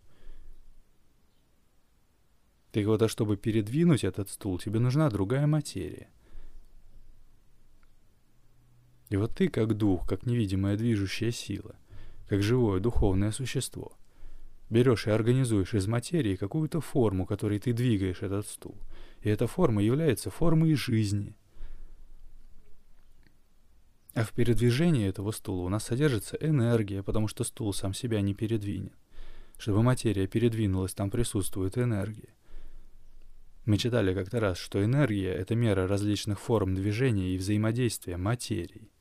Так 2.72 2.86
вот, 2.86 3.01
а 3.01 3.08
чтобы 3.08 3.38
передвинуть 3.38 4.03
этот 4.03 4.30
стул, 4.30 4.60
тебе 4.60 4.80
нужна 4.80 5.10
другая 5.10 5.48
материя. 5.48 6.10
И 9.10 9.18
вот 9.18 9.34
ты, 9.34 9.48
как 9.48 9.75
дух, 9.75 10.08
как 10.08 10.27
невидимая 10.27 10.77
движущая 10.77 11.32
сила, 11.32 11.75
как 12.30 12.44
живое 12.44 12.80
духовное 12.80 13.32
существо– 13.32 13.98
берешь 14.70 15.08
и 15.08 15.12
организуешь 15.12 15.74
из 15.74 15.88
материи 15.88 16.36
какую-то 16.36 16.82
форму, 16.82 17.25
которой 17.25 17.60
ты 17.60 17.74
двигаешь 17.74 18.22
этот 18.22 18.48
стул. 18.48 18.77
И 19.22 19.29
эта 19.29 19.48
форма 19.48 19.82
является 19.82 20.29
формой 20.29 20.75
жизни. 20.75 21.36
А 24.13 24.24
в 24.24 24.32
передвижении 24.32 25.08
этого 25.08 25.32
стула 25.32 25.63
у 25.63 25.70
нас 25.70 25.86
содержится 25.86 26.38
энергия, 26.39 27.01
потому 27.01 27.27
что 27.27 27.43
стул 27.43 27.74
сам 27.74 27.93
себя 27.93 28.22
не 28.22 28.34
передвинет. 28.34 28.93
Чтобы 29.58 29.82
материя 29.82 30.27
передвинулась, 30.27 30.93
там 30.93 31.10
присутствует 31.10 31.77
энергия. 31.77 32.34
Мы 33.65 33.77
читали 33.77 34.13
как-то 34.13 34.39
раз, 34.39 34.58
что 34.58 34.84
энергия— 34.84 35.32
это 35.34 35.55
мера 35.55 35.88
различных 35.88 36.39
форм 36.39 36.75
движения 36.75 37.29
и 37.34 37.38
взаимодействия 37.38 38.17
материи. 38.17 38.92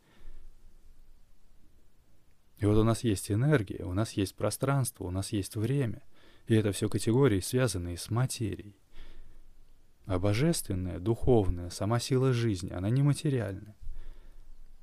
И 2.62 2.64
вот 2.64 2.78
у 2.78 2.84
нас 2.84 3.02
есть 3.02 3.32
энергия, 3.32 3.84
у 3.84 3.92
нас 3.92 4.12
есть 4.12 4.36
пространство, 4.36 5.02
у 5.02 5.10
нас 5.10 5.32
есть 5.32 5.56
время. 5.56 6.00
И 6.46 6.54
это 6.54 6.70
все 6.70 6.88
категории, 6.88 7.40
связанные 7.40 7.98
с 7.98 8.08
материей. 8.08 8.76
А 10.06 10.20
божественная, 10.20 11.00
духовная, 11.00 11.70
сама 11.70 11.98
сила 11.98 12.32
жизни, 12.32 12.70
она 12.70 12.88
нематериальна. 12.88 13.74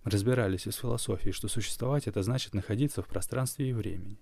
Разбирались 0.04 0.68
из 0.68 0.76
философии, 0.76 1.30
что 1.30 1.48
существовать— 1.48 2.08
это 2.08 2.22
значит 2.22 2.54
находиться 2.54 3.02
в 3.02 3.08
пространстве 3.08 3.70
и 3.70 3.74
времени. 3.74 4.20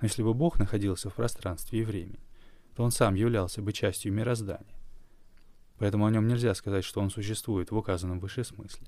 Но 0.00 0.06
если 0.06 0.22
бы 0.22 0.32
Бог 0.32 0.60
находился 0.60 1.10
в 1.10 1.14
пространстве 1.14 1.80
и 1.80 1.84
времени, 1.84 2.20
то 2.76 2.84
Он 2.84 2.92
сам 2.92 3.16
являлся 3.16 3.62
бы 3.62 3.72
частью 3.72 4.12
мироздания. 4.12 4.76
Поэтому 5.78 6.06
о 6.06 6.10
нем 6.12 6.28
нельзя 6.28 6.54
сказать, 6.54 6.84
что 6.84 7.00
Он 7.00 7.10
существует 7.10 7.72
в 7.72 7.76
указанном 7.76 8.20
выше 8.20 8.44
смысле. 8.44 8.86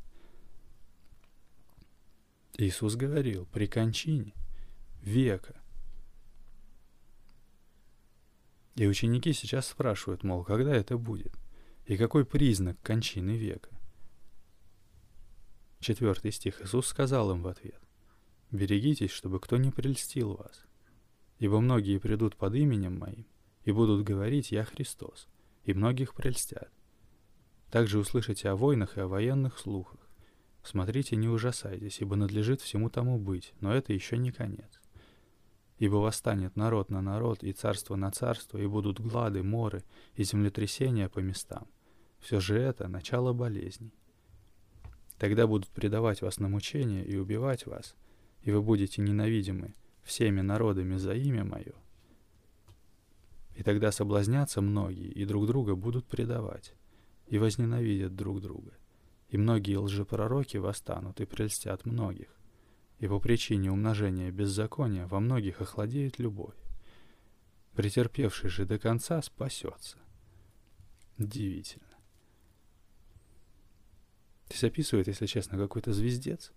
Иисус 2.60 2.96
говорил 2.96 3.46
при 3.46 3.68
кончине 3.68 4.34
века. 5.00 5.54
И 8.74 8.84
ученики 8.88 9.32
сейчас 9.32 9.68
спрашивают, 9.68 10.24
мол, 10.24 10.42
когда 10.42 10.74
это 10.74 10.98
будет? 10.98 11.32
И 11.86 11.96
какой 11.96 12.24
признак 12.24 12.76
кончины 12.82 13.36
века? 13.36 13.70
Четвертый 15.78 16.32
стих 16.32 16.60
Иисус 16.60 16.88
сказал 16.88 17.30
им 17.30 17.42
в 17.42 17.48
ответ. 17.48 17.80
«Берегитесь, 18.50 19.12
чтобы 19.12 19.38
кто 19.38 19.56
не 19.56 19.70
прельстил 19.70 20.34
вас. 20.34 20.64
Ибо 21.38 21.60
многие 21.60 21.98
придут 21.98 22.34
под 22.34 22.56
именем 22.56 22.98
Моим 22.98 23.26
и 23.62 23.70
будут 23.70 24.04
говорить 24.04 24.50
«Я 24.50 24.64
Христос», 24.64 25.28
и 25.62 25.74
многих 25.74 26.14
прельстят. 26.14 26.72
Также 27.70 27.98
услышите 28.00 28.48
о 28.48 28.56
войнах 28.56 28.96
и 28.96 29.00
о 29.00 29.06
военных 29.06 29.58
слухах. 29.58 30.07
Смотрите, 30.68 31.16
не 31.16 31.28
ужасайтесь, 31.28 32.02
ибо 32.02 32.14
надлежит 32.14 32.60
всему 32.60 32.90
тому 32.90 33.18
быть, 33.18 33.54
но 33.62 33.74
это 33.74 33.94
еще 33.94 34.18
не 34.18 34.32
конец. 34.32 34.82
Ибо 35.78 35.94
восстанет 35.94 36.56
народ 36.56 36.90
на 36.90 37.00
народ, 37.00 37.42
и 37.42 37.54
царство 37.54 37.96
на 37.96 38.10
царство, 38.10 38.58
и 38.58 38.66
будут 38.66 39.00
глады, 39.00 39.42
моры, 39.42 39.82
и 40.14 40.24
землетрясения 40.24 41.08
по 41.08 41.20
местам. 41.20 41.66
Все 42.20 42.38
же 42.38 42.58
это 42.58 42.86
начало 42.86 43.32
болезней. 43.32 43.94
Тогда 45.16 45.46
будут 45.46 45.70
предавать 45.70 46.20
вас 46.20 46.38
на 46.38 46.50
мучение 46.50 47.02
и 47.02 47.16
убивать 47.16 47.64
вас, 47.64 47.94
и 48.42 48.50
вы 48.50 48.60
будете 48.60 49.00
ненавидимы 49.00 49.72
всеми 50.02 50.42
народами 50.42 50.96
за 50.96 51.14
имя 51.14 51.46
мое. 51.46 51.72
И 53.56 53.62
тогда 53.62 53.90
соблазнятся 53.90 54.60
многие, 54.60 55.08
и 55.08 55.24
друг 55.24 55.46
друга 55.46 55.76
будут 55.76 56.04
предавать, 56.04 56.74
и 57.26 57.38
возненавидят 57.38 58.14
друг 58.14 58.42
друга 58.42 58.74
и 59.28 59.36
многие 59.36 59.76
лжепророки 59.76 60.56
восстанут 60.56 61.20
и 61.20 61.26
прельстят 61.26 61.84
многих. 61.84 62.34
И 62.98 63.06
по 63.06 63.20
причине 63.20 63.70
умножения 63.70 64.30
беззакония 64.30 65.06
во 65.06 65.20
многих 65.20 65.60
охладеет 65.60 66.18
любовь. 66.18 66.56
Претерпевший 67.74 68.50
же 68.50 68.64
до 68.64 68.78
конца 68.78 69.22
спасется. 69.22 69.98
Удивительно. 71.18 71.86
Здесь 74.48 74.64
описывает, 74.64 75.06
если 75.06 75.26
честно, 75.26 75.58
какой-то 75.58 75.92
звездец, 75.92 76.52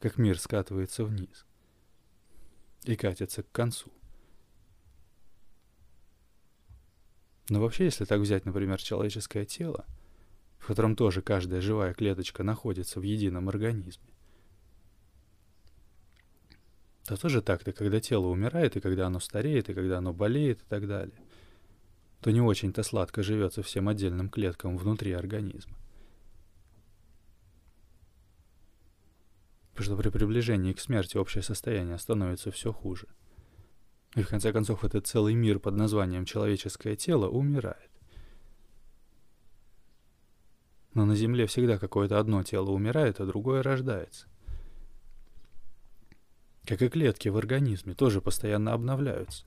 как 0.00 0.18
мир 0.18 0.38
скатывается 0.38 1.04
вниз 1.04 1.46
и 2.84 2.94
катится 2.94 3.42
к 3.42 3.50
концу. 3.50 3.90
Но 7.48 7.60
вообще, 7.60 7.84
если 7.84 8.04
так 8.04 8.20
взять, 8.20 8.44
например, 8.44 8.80
человеческое 8.80 9.44
тело, 9.44 9.86
в 10.58 10.66
котором 10.66 10.96
тоже 10.96 11.22
каждая 11.22 11.60
живая 11.60 11.94
клеточка 11.94 12.42
находится 12.42 13.00
в 13.00 13.02
едином 13.02 13.48
организме. 13.48 14.12
То 17.04 17.16
тоже 17.16 17.40
так-то, 17.40 17.72
когда 17.72 18.00
тело 18.00 18.26
умирает, 18.26 18.76
и 18.76 18.80
когда 18.80 19.06
оно 19.06 19.20
стареет, 19.20 19.68
и 19.68 19.74
когда 19.74 19.98
оно 19.98 20.12
болеет, 20.12 20.60
и 20.62 20.64
так 20.68 20.88
далее, 20.88 21.16
то 22.20 22.32
не 22.32 22.40
очень-то 22.40 22.82
сладко 22.82 23.22
живется 23.22 23.62
всем 23.62 23.88
отдельным 23.88 24.28
клеткам 24.28 24.76
внутри 24.76 25.12
организма. 25.12 25.76
Потому 29.70 29.84
что 29.84 30.02
при 30.02 30.08
приближении 30.08 30.72
к 30.72 30.80
смерти 30.80 31.16
общее 31.16 31.42
состояние 31.42 31.98
становится 31.98 32.50
все 32.50 32.72
хуже. 32.72 33.06
И 34.16 34.22
в 34.22 34.28
конце 34.28 34.50
концов 34.50 34.82
этот 34.84 35.06
целый 35.06 35.34
мир 35.34 35.58
под 35.60 35.76
названием 35.76 36.24
человеческое 36.24 36.96
тело 36.96 37.28
умирает. 37.28 37.90
Но 40.96 41.04
на 41.04 41.14
Земле 41.14 41.46
всегда 41.46 41.76
какое-то 41.76 42.18
одно 42.18 42.42
тело 42.42 42.70
умирает, 42.70 43.20
а 43.20 43.26
другое 43.26 43.62
рождается. 43.62 44.26
Как 46.64 46.80
и 46.80 46.88
клетки 46.88 47.28
в 47.28 47.36
организме, 47.36 47.92
тоже 47.92 48.22
постоянно 48.22 48.72
обновляются. 48.72 49.44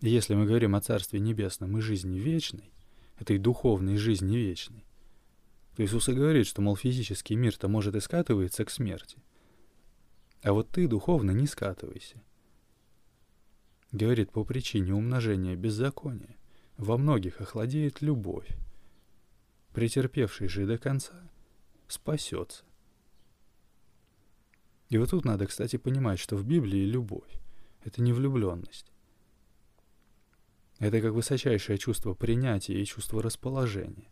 И 0.00 0.08
если 0.08 0.34
мы 0.34 0.46
говорим 0.46 0.74
о 0.74 0.80
Царстве 0.80 1.20
Небесном 1.20 1.76
и 1.76 1.82
жизни 1.82 2.18
вечной, 2.18 2.72
этой 3.18 3.36
духовной 3.36 3.98
жизни 3.98 4.34
вечной, 4.38 4.86
то 5.76 5.84
Иисус 5.84 6.08
и 6.08 6.14
говорит, 6.14 6.46
что, 6.46 6.62
мол, 6.62 6.74
физический 6.74 7.36
мир-то 7.36 7.68
может 7.68 7.94
и 7.94 8.00
скатывается 8.00 8.64
к 8.64 8.70
смерти. 8.70 9.18
А 10.42 10.54
вот 10.54 10.70
ты 10.70 10.88
духовно 10.88 11.32
не 11.32 11.46
скатывайся. 11.46 12.22
Говорит, 13.92 14.32
по 14.32 14.42
причине 14.42 14.94
умножения 14.94 15.54
беззакония 15.54 16.38
во 16.76 16.96
многих 16.96 17.40
охладеет 17.40 18.02
любовь. 18.02 18.48
Претерпевший 19.72 20.48
же 20.48 20.66
до 20.66 20.78
конца 20.78 21.14
спасется. 21.88 22.64
И 24.88 24.98
вот 24.98 25.10
тут 25.10 25.24
надо, 25.24 25.46
кстати, 25.46 25.76
понимать, 25.76 26.18
что 26.18 26.36
в 26.36 26.44
Библии 26.44 26.84
любовь— 26.84 27.40
это 27.84 28.02
не 28.02 28.12
влюбленность. 28.12 28.92
Это 30.78 31.00
как 31.00 31.12
высочайшее 31.12 31.78
чувство 31.78 32.14
принятия 32.14 32.80
и 32.80 32.84
чувство 32.84 33.22
расположения. 33.22 34.08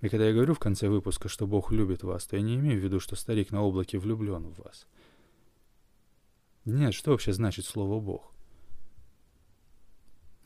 И 0.00 0.08
когда 0.08 0.26
я 0.26 0.32
говорю 0.32 0.54
в 0.54 0.58
конце 0.58 0.88
выпуска, 0.88 1.28
что 1.28 1.46
Бог 1.46 1.72
любит 1.72 2.02
вас, 2.02 2.26
то 2.26 2.36
я 2.36 2.42
не 2.42 2.56
имею 2.56 2.80
в 2.80 2.84
виду, 2.84 3.00
что 3.00 3.16
старик 3.16 3.50
на 3.50 3.62
облаке 3.62 3.98
влюблен 3.98 4.44
в 4.44 4.58
вас. 4.58 4.86
Нет, 6.64 6.94
что 6.94 7.12
вообще 7.12 7.32
значит 7.32 7.64
слово 7.64 8.00
«Бог»? 8.00 8.35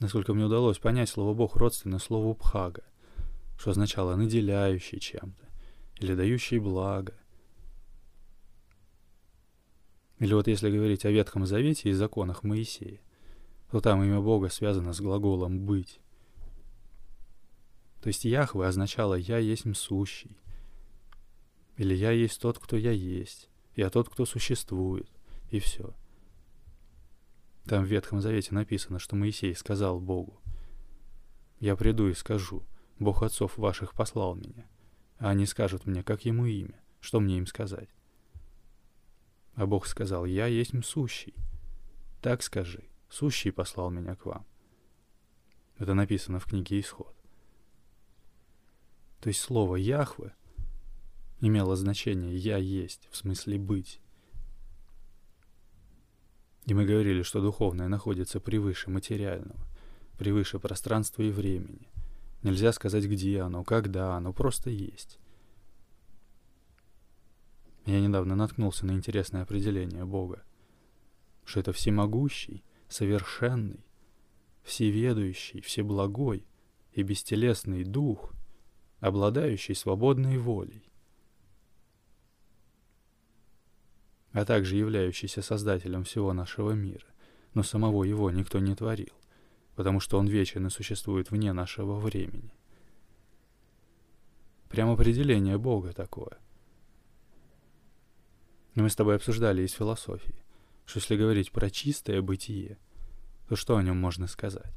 Насколько 0.01 0.33
мне 0.33 0.47
удалось 0.47 0.79
понять, 0.79 1.11
слово 1.11 1.35
«Бог» 1.35 1.57
родственно 1.57 1.99
слову 1.99 2.35
«пхага», 2.35 2.83
что 3.59 3.71
означало 3.71 4.17
«наделяющий 4.17 4.99
чем-то» 4.99 5.47
или 5.99 6.15
«дающий 6.15 6.59
благо». 6.59 7.15
Или 10.19 10.33
вот 10.33 10.49
если 10.49 10.71
говорить 10.71 11.05
о 11.05 11.11
Ветхом 11.11 11.47
Завете 11.47 11.91
и 11.91 11.93
законах 11.93 12.45
Моисея, 12.45 13.01
то 13.71 13.81
там 13.81 14.03
имя 14.03 14.21
Бога 14.21 14.49
связано 14.49 14.95
с 14.95 15.01
глаголом 15.03 15.61
«быть». 15.61 16.01
То 18.03 18.09
есть 18.09 18.25
Яхве 18.25 18.65
означало 18.65 19.15
«я 19.15 19.37
есть 19.37 19.65
сущий». 19.77 20.39
Или 21.77 21.95
«я 21.95 22.11
есть 22.11 22.41
тот, 22.41 22.59
кто 22.59 22.77
я 22.77 22.93
есть». 22.93 23.49
«Я 23.77 23.89
тот, 23.89 24.09
кто 24.09 24.27
существует». 24.27 25.09
И 25.51 25.59
все. 25.59 25.95
Там 27.67 27.85
в 27.85 27.89
Ветхом 27.89 28.21
Завете 28.21 28.55
написано, 28.55 28.99
что 28.99 29.17
Моисей 29.17 29.55
сказал 29.55 30.01
Богу, 30.01 30.41
«Я 31.59 31.77
приду 31.77 32.09
и 32.09 32.15
скажу, 32.15 32.65
Бог 32.99 33.23
отцов 33.23 33.59
ваших 33.59 33.95
послал 33.95 34.35
меня, 34.35 34.67
а 35.19 35.31
они 35.31 35.47
скажут 35.47 35.87
мне, 35.87 36.03
как 36.03 36.25
ему 36.25 36.47
имя, 36.47 36.81
что 37.01 37.21
мне 37.21 37.39
им 37.39 37.47
сказать?» 37.47 37.91
А 39.55 39.67
Бог 39.67 39.87
сказал, 39.87 40.25
«Я 40.25 40.47
есть 40.47 40.73
сущий». 40.85 41.35
Так 42.23 42.43
скажи, 42.43 42.85
сущий 43.09 43.51
послал 43.51 43.91
меня 43.91 44.15
к 44.15 44.27
вам. 44.27 44.47
Это 45.79 45.95
написано 45.95 46.39
в 46.39 46.45
книге 46.45 46.81
Исход. 46.81 47.15
То 49.21 49.29
есть 49.29 49.41
слово 49.41 49.77
«Яхве» 49.77 50.35
имело 51.41 51.77
значение 51.77 52.37
«я 52.37 52.59
есть», 52.59 53.09
в 53.11 53.17
смысле 53.17 53.59
«быть». 53.59 54.01
И 56.67 56.75
мы 56.75 56.85
говорили, 56.85 57.23
что 57.23 57.41
духовное 57.41 57.89
находится 57.89 58.41
превыше 58.41 58.91
материального, 58.91 59.61
превыше 60.19 60.59
пространства 60.59 61.23
и 61.23 61.31
времени. 61.31 61.89
Нельзя 62.43 62.73
сказать, 62.73 63.05
где 63.05 63.41
оно, 63.41 63.65
когда 63.65 64.17
оно, 64.17 64.33
просто 64.33 64.71
есть. 64.71 65.19
Я 67.87 68.01
недавно 68.01 68.37
наткнулся 68.37 68.87
на 68.87 68.93
интересное 68.93 69.43
определение 69.43 70.05
Бога, 70.05 70.43
что 71.45 71.61
это 71.61 71.73
всемогущий, 71.73 72.63
совершенный, 72.89 73.85
всеведущий, 74.63 75.61
всеблагой 75.61 76.47
и 76.93 77.03
бестелесный 77.03 77.85
Дух— 77.85 78.33
обладающий 79.01 79.75
свободной 79.75 80.39
волей, 80.39 80.85
а 84.33 84.45
также 84.45 84.77
являющийся 84.77 85.43
создателем 85.43 86.05
всего 86.05 86.33
нашего 86.33 86.73
мира, 86.73 87.07
но 87.55 87.63
самого 87.63 88.05
его 88.05 88.31
никто 88.31 88.59
не 88.59 88.75
творил, 88.75 89.13
потому 89.75 90.01
что 90.01 90.19
он 90.19 90.27
вечен 90.27 90.67
и 90.67 90.71
существует 90.71 91.31
вне 91.31 91.53
нашего 91.53 91.99
времени. 91.99 92.53
Прям 94.69 94.91
определение 94.91 95.59
Бога 95.59 95.93
такое. 95.93 96.39
Мы 98.77 98.89
с 98.89 98.95
тобой 98.95 99.17
обсуждали 99.17 99.63
из 99.63 99.73
философии, 99.73 100.45
что 100.87 101.01
если 101.01 101.17
говорить 101.17 101.51
про 101.51 101.71
чистое 101.71 102.23
бытие, 102.23 102.79
то 103.49 103.57
что 103.57 103.77
о 103.77 103.83
нем 103.83 103.97
можно 103.97 104.29
сказать? 104.29 104.73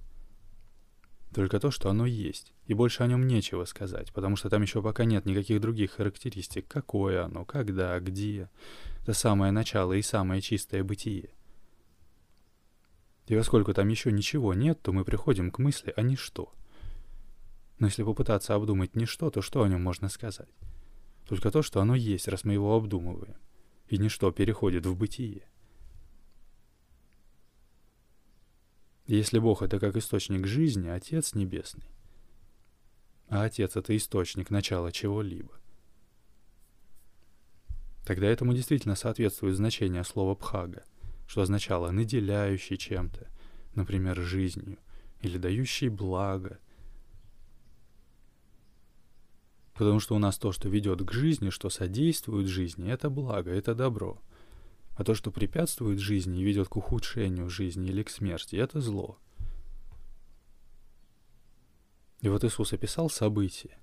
Только 1.33 1.59
то, 1.59 1.71
что 1.71 1.89
оно 1.89 2.05
есть, 2.05 2.53
и 2.67 2.75
больше 2.75 3.01
о 3.01 3.07
нем 3.07 3.25
нечего 3.25 3.65
сказать, 3.65 4.13
потому 4.13 4.35
что 4.35 4.49
там 4.49 4.61
еще 4.61 4.83
пока 4.83 5.03
нет 5.03 5.25
никаких 5.25 5.59
других 5.61 5.91
характеристик, 5.91 6.67
какое 6.67 7.25
оно, 7.25 7.43
когда, 7.43 7.99
где. 7.99 8.49
Это 9.01 9.13
самое 9.13 9.51
начало 9.51 9.93
и 9.93 10.01
самое 10.03 10.41
чистое 10.41 10.83
бытие. 10.83 11.31
И 13.25 13.35
поскольку 13.35 13.73
там 13.73 13.87
еще 13.87 14.11
ничего 14.11 14.53
нет, 14.53 14.81
то 14.81 14.91
мы 14.93 15.03
приходим 15.03 15.49
к 15.49 15.57
мысли 15.57 15.91
о 15.95 16.03
ничто. 16.03 16.53
Но 17.79 17.87
если 17.87 18.03
попытаться 18.03 18.53
обдумать 18.53 18.95
ничто, 18.95 19.31
то 19.31 19.41
что 19.41 19.63
о 19.63 19.67
нем 19.67 19.81
можно 19.81 20.09
сказать? 20.09 20.49
Только 21.27 21.49
то, 21.49 21.63
что 21.63 21.81
оно 21.81 21.95
есть, 21.95 22.27
раз 22.27 22.43
мы 22.43 22.53
его 22.53 22.75
обдумываем. 22.75 23.37
И 23.87 23.97
ничто 23.97 24.31
переходит 24.31 24.85
в 24.85 24.95
бытие. 24.95 25.47
Если 29.13 29.37
Бог— 29.37 29.61
это 29.61 29.79
как 29.79 29.95
источник 29.95 30.47
жизни, 30.47 30.87
Отец 30.87 31.35
Небесный, 31.35 31.85
а 33.27 33.43
Отец— 33.43 33.75
это 33.75 33.95
источник 33.95 34.49
начала 34.49 34.91
чего-либо, 34.91 35.51
тогда 38.07 38.25
этому 38.25 38.55
действительно 38.55 38.95
соответствует 38.95 39.55
значение 39.55 40.03
слова 40.03 40.33
«пхага», 40.33 40.83
что 41.27 41.43
означало 41.43 41.91
«наделяющий 41.91 42.75
чем-то», 42.75 43.27
например, 43.75 44.19
жизнью, 44.19 44.79
или 45.21 45.37
«дающий 45.37 45.89
благо», 45.89 46.57
Потому 49.75 49.99
что 49.99 50.15
у 50.15 50.19
нас 50.19 50.37
то, 50.37 50.51
что 50.51 50.69
ведет 50.69 51.03
к 51.03 51.11
жизни, 51.11 51.49
что 51.49 51.69
содействует 51.69 52.47
жизни, 52.47 52.91
это 52.91 53.11
благо, 53.11 53.51
это 53.51 53.75
добро— 53.75 54.19
а 54.95 55.03
то, 55.03 55.15
что 55.15 55.31
препятствует 55.31 55.99
жизни 55.99 56.41
и 56.41 56.43
ведет 56.43 56.67
к 56.67 56.77
ухудшению 56.77 57.49
жизни 57.49 57.89
или 57.89 58.03
к 58.03 58.09
смерти, 58.09 58.55
это 58.55 58.79
зло. 58.79 59.17
И 62.21 62.29
вот 62.29 62.43
Иисус 62.43 62.73
описал 62.73 63.09
события. 63.09 63.77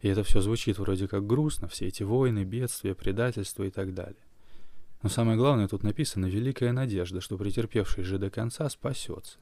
И 0.00 0.08
это 0.08 0.22
все 0.22 0.40
звучит 0.40 0.78
вроде 0.78 1.08
как 1.08 1.26
грустно, 1.26 1.68
все 1.68 1.86
эти 1.86 2.02
войны, 2.02 2.44
бедствия, 2.44 2.94
предательства 2.94 3.64
и 3.64 3.70
так 3.70 3.94
далее. 3.94 4.22
Но 5.02 5.08
самое 5.08 5.36
главное, 5.36 5.68
тут 5.68 5.82
написано 5.82 6.26
великая 6.26 6.72
надежда, 6.72 7.20
что 7.20 7.38
претерпевший 7.38 8.04
же 8.04 8.18
до 8.18 8.30
конца 8.30 8.68
спасется. 8.68 9.38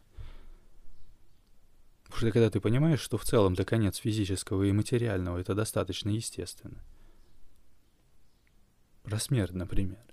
Потому 2.05 2.19
что 2.19 2.31
когда 2.31 2.51
ты 2.51 2.61
понимаешь, 2.61 3.01
что 3.01 3.19
в 3.19 3.25
целом 3.25 3.55
до 3.55 3.65
конец 3.65 3.97
физического 3.97 4.63
и 4.63 4.73
материального 4.73 5.39
это 5.39 5.55
достаточно 5.55 6.11
естественно. 6.11 6.83
Про 9.03 9.19
смерть, 9.19 9.55
например. 9.55 10.05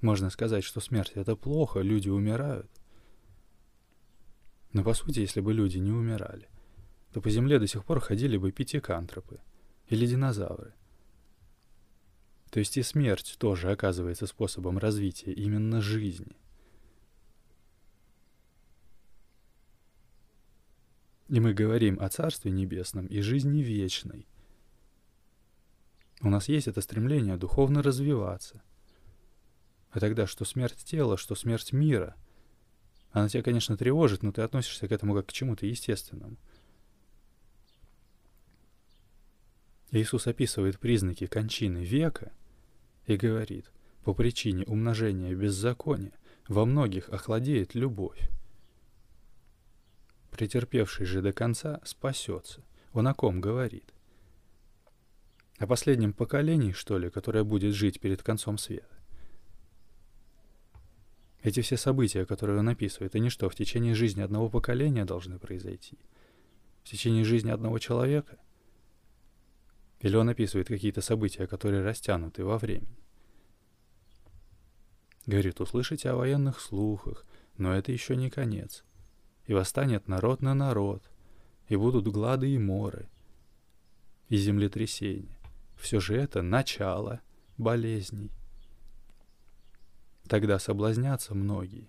Можно 0.00 0.30
сказать, 0.30 0.64
что 0.64 0.80
смерть— 0.80 1.12
это 1.14 1.36
плохо, 1.36 1.80
люди 1.80 2.08
умирают. 2.08 2.70
Но 4.72 4.82
по 4.82 4.94
сути, 4.94 5.20
если 5.20 5.40
бы 5.40 5.52
люди 5.52 5.78
не 5.78 5.90
умирали, 5.90 6.48
то 7.12 7.20
по 7.20 7.28
Земле 7.28 7.58
до 7.58 7.66
сих 7.66 7.84
пор 7.84 8.00
ходили 8.00 8.36
бы 8.36 8.52
пятикантропы 8.52 9.40
или 9.88 10.06
динозавры. 10.06 10.72
То 12.50 12.60
есть 12.60 12.76
и 12.76 12.82
смерть 12.82 13.36
тоже 13.38 13.70
оказывается 13.70 14.26
способом 14.26 14.78
развития 14.78 15.32
именно 15.32 15.80
жизни. 15.80 16.36
И 21.28 21.38
мы 21.38 21.52
говорим 21.52 22.00
о 22.00 22.08
Царстве 22.08 22.50
Небесном 22.50 23.06
и 23.06 23.20
жизни 23.20 23.62
вечной. 23.62 24.26
У 26.22 26.28
нас 26.28 26.48
есть 26.48 26.66
это 26.66 26.80
стремление 26.80 27.36
духовно 27.36 27.82
развиваться— 27.82 28.62
а 29.90 30.00
тогда 30.00 30.26
что 30.26 30.44
смерть 30.44 30.84
тела, 30.84 31.16
что 31.16 31.34
смерть 31.34 31.72
мира. 31.72 32.16
Она 33.10 33.28
тебя, 33.28 33.42
конечно, 33.42 33.76
тревожит, 33.76 34.22
но 34.22 34.32
ты 34.32 34.42
относишься 34.42 34.86
к 34.86 34.92
этому 34.92 35.14
как 35.14 35.26
к 35.26 35.32
чему-то 35.32 35.66
естественному. 35.66 36.36
Иисус 39.90 40.28
описывает 40.28 40.78
признаки 40.78 41.26
кончины 41.26 41.78
века 41.78 42.32
и 43.06 43.16
говорит, 43.16 43.72
по 44.04 44.14
причине 44.14 44.64
умножения 44.64 45.34
беззакония 45.34 46.12
во 46.46 46.64
многих 46.64 47.08
охладеет 47.08 47.74
любовь. 47.74 48.30
Претерпевший 50.30 51.06
же 51.06 51.20
до 51.22 51.32
конца 51.32 51.80
спасется. 51.84 52.62
Он 52.92 53.08
о 53.08 53.14
ком 53.14 53.40
говорит? 53.40 53.92
О 55.58 55.66
последнем 55.66 56.12
поколении, 56.12 56.72
что 56.72 56.96
ли, 56.96 57.10
которое 57.10 57.42
будет 57.42 57.74
жить 57.74 58.00
перед 58.00 58.22
концом 58.22 58.56
света? 58.56 58.99
Эти 61.42 61.60
все 61.60 61.76
события, 61.76 62.26
которые 62.26 62.58
он 62.58 62.68
описывает, 62.68 63.14
они 63.14 63.30
что, 63.30 63.48
в 63.48 63.54
течение 63.54 63.94
жизни 63.94 64.20
одного 64.20 64.50
поколения 64.50 65.04
должны 65.04 65.38
произойти? 65.38 65.98
В 66.82 66.88
течение 66.90 67.24
жизни 67.24 67.50
одного 67.50 67.78
человека? 67.78 68.38
Или 70.00 70.16
он 70.16 70.28
описывает 70.28 70.68
какие-то 70.68 71.00
события, 71.00 71.46
которые 71.46 71.82
растянуты 71.82 72.44
во 72.44 72.58
времени? 72.58 72.98
Говорит, 75.26 75.60
услышите 75.60 76.10
о 76.10 76.16
военных 76.16 76.60
слухах, 76.60 77.24
но 77.56 77.74
это 77.74 77.92
еще 77.92 78.16
не 78.16 78.30
конец. 78.30 78.84
И 79.46 79.54
восстанет 79.54 80.08
народ 80.08 80.42
на 80.42 80.54
народ, 80.54 81.02
и 81.68 81.76
будут 81.76 82.08
глады 82.08 82.50
и 82.50 82.58
моры, 82.58 83.08
и 84.28 84.36
землетрясения. 84.36 85.38
Все 85.78 86.00
же 86.00 86.16
это 86.16 86.42
начало 86.42 87.20
болезней. 87.56 88.30
Тогда 90.30 90.60
соблазнятся 90.60 91.34
многие 91.34 91.88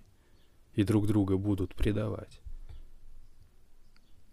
и 0.74 0.84
друг 0.84 1.06
друга 1.06 1.38
будут 1.38 1.76
предавать. 1.76 2.42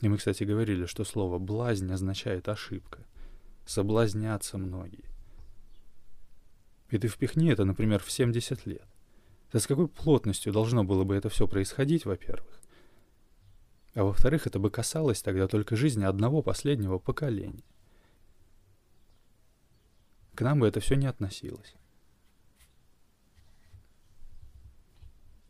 И 0.01 0.09
мы, 0.09 0.17
кстати, 0.17 0.45
говорили, 0.45 0.87
что 0.87 1.05
слово 1.05 1.39
«блазнь» 1.39 1.93
означает 1.93 2.49
ошибка. 2.49 3.05
Соблазнятся 3.67 4.57
многие. 4.57 5.05
И 6.89 6.97
ты 6.97 7.07
впихни 7.09 7.53
это, 7.53 7.67
например, 7.67 8.03
в 8.03 8.11
70 8.11 8.65
лет. 8.65 8.89
Да 9.53 9.61
с 9.61 9.67
какой 9.67 9.89
плотностью 9.89 10.55
должно 10.55 10.85
было 10.85 11.05
бы 11.05 11.15
это 11.15 11.29
все 11.29 11.47
происходить, 11.47 12.07
во-первых? 12.07 12.63
А 13.93 14.05
во-вторых, 14.05 14.47
это 14.47 14.59
бы 14.59 14.71
касалось 14.71 15.21
тогда 15.21 15.49
только 15.49 15.77
жизни 15.77 16.05
одного 16.05 16.41
последнего 16.41 16.99
поколения. 16.99 17.67
К 20.35 20.41
нам 20.41 20.61
бы 20.61 20.67
это 20.67 20.81
все 20.81 20.95
не 20.95 21.07
относилось. 21.07 21.75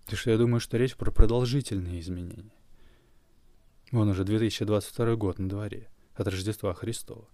Ты 0.09 0.16
что, 0.16 0.31
я 0.31 0.38
думаю, 0.38 0.61
что 0.61 0.77
речь 0.79 0.97
про 0.97 1.11
продолжительные 1.11 2.01
изменения. 2.01 2.55
Вон 3.92 4.09
уже 4.09 4.25
2022 4.25 5.16
год 5.16 5.38
на 5.38 5.49
дворе, 5.49 5.88
от 6.14 6.27
Рождества 6.27 6.73
Христова. 6.75 7.29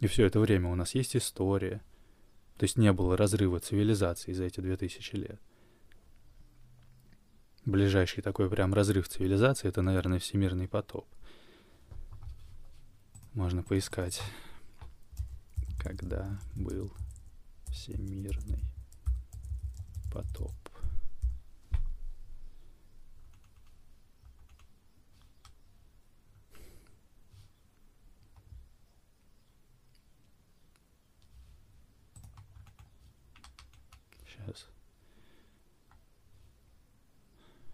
И 0.00 0.06
все 0.06 0.26
это 0.26 0.40
время 0.40 0.70
у 0.70 0.74
нас 0.74 0.94
есть 0.94 1.14
история. 1.14 1.82
То 2.56 2.64
есть 2.64 2.76
не 2.76 2.92
было 2.92 3.16
разрыва 3.16 3.60
цивилизации 3.60 4.32
за 4.32 4.44
эти 4.44 4.60
2000 4.60 5.16
лет. 5.16 5.40
Ближайший 7.64 8.22
такой 8.22 8.50
прям 8.50 8.74
разрыв 8.74 9.08
цивилизации— 9.08 9.68
это, 9.70 9.82
наверное, 9.82 10.18
всемирный 10.18 10.68
потоп. 10.68 11.06
Можно 13.34 13.62
поискать 13.62 14.22
когда 15.82 16.38
был 16.54 16.92
всемирный 17.66 18.64
потоп. 20.12 20.52
Сейчас. 34.24 34.68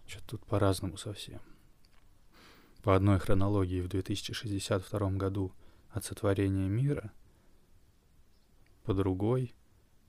Что-то 0.07 0.25
тут 0.27 0.38
по-разному 0.49 0.97
совсем. 0.97 1.39
По 2.83 2.95
одной 2.95 3.19
хронологии 3.19 3.81
в 3.81 3.87
2062 3.87 5.11
году 5.11 5.53
от 5.91 6.03
сотворения 6.03 6.67
мира— 6.67 7.11
по 8.89 8.95
другой 8.95 9.53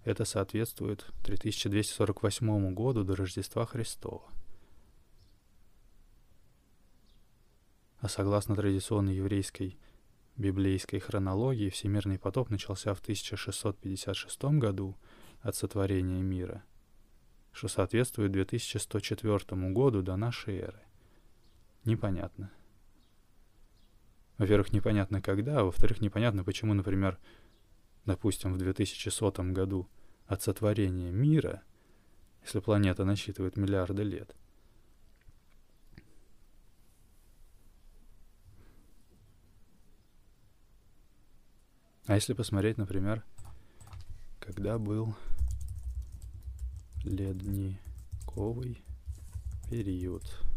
это 0.05 0.25
соответствует 0.25 1.05
3248 1.25 2.73
году 2.73 3.05
до 3.05 3.15
Рождества 3.15 3.67
Христова. 3.67 4.23
А 7.99 8.09
согласно 8.09 8.57
традиционной 8.57 9.17
еврейской 9.17 9.79
библейской 10.39 10.99
хронологии, 10.99 11.69
Всемирный 11.69 12.19
потоп 12.19 12.49
начался 12.49 12.95
в 12.95 13.01
1656 13.01 14.45
году 14.59 14.97
от 15.43 15.55
сотворения 15.55 16.23
мира, 16.23 16.65
что 17.53 17.69
соответствует 17.69 18.33
2104 18.33 19.71
году 19.73 20.03
до 20.03 20.17
нашей 20.17 20.59
эры. 20.59 20.81
Непонятно. 21.85 22.51
Во-первых, 24.39 24.73
непонятно 24.73 25.21
когда, 25.21 25.61
а 25.61 25.65
во-вторых, 25.65 26.01
непонятно, 26.01 26.45
почему, 26.45 26.75
например, 26.75 27.19
допустим, 28.07 28.55
в 28.55 28.59
2100 28.59 29.33
году 29.53 29.89
от 30.27 30.43
сотворения 30.43 31.11
мира, 31.11 31.63
если 32.43 32.61
планета 32.61 33.05
насчитывает 33.05 33.57
миллиарды 33.57 34.03
лет, 34.03 34.35
А 42.11 42.15
если 42.15 42.33
посмотреть, 42.33 42.77
например, 42.77 43.23
когда 44.41 44.81
был 44.81 45.15
ледниковый 47.05 48.83
период– 49.69 50.25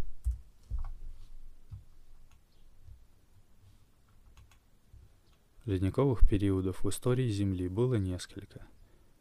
Ледниковых 5.65 6.27
периодов 6.27 6.83
в 6.83 6.89
истории 6.89 7.29
Земли 7.29 7.69
было 7.69 7.95
несколько. 7.95 8.67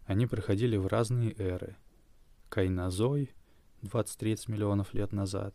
Они 0.06 0.26
проходили 0.26 0.76
в 0.76 0.88
разные 0.88 1.32
эры. 1.38 1.76
Кайнозой— 2.48 3.30
20-30 3.82 4.50
миллионов 4.50 4.92
лет 4.92 5.12
назад, 5.12 5.54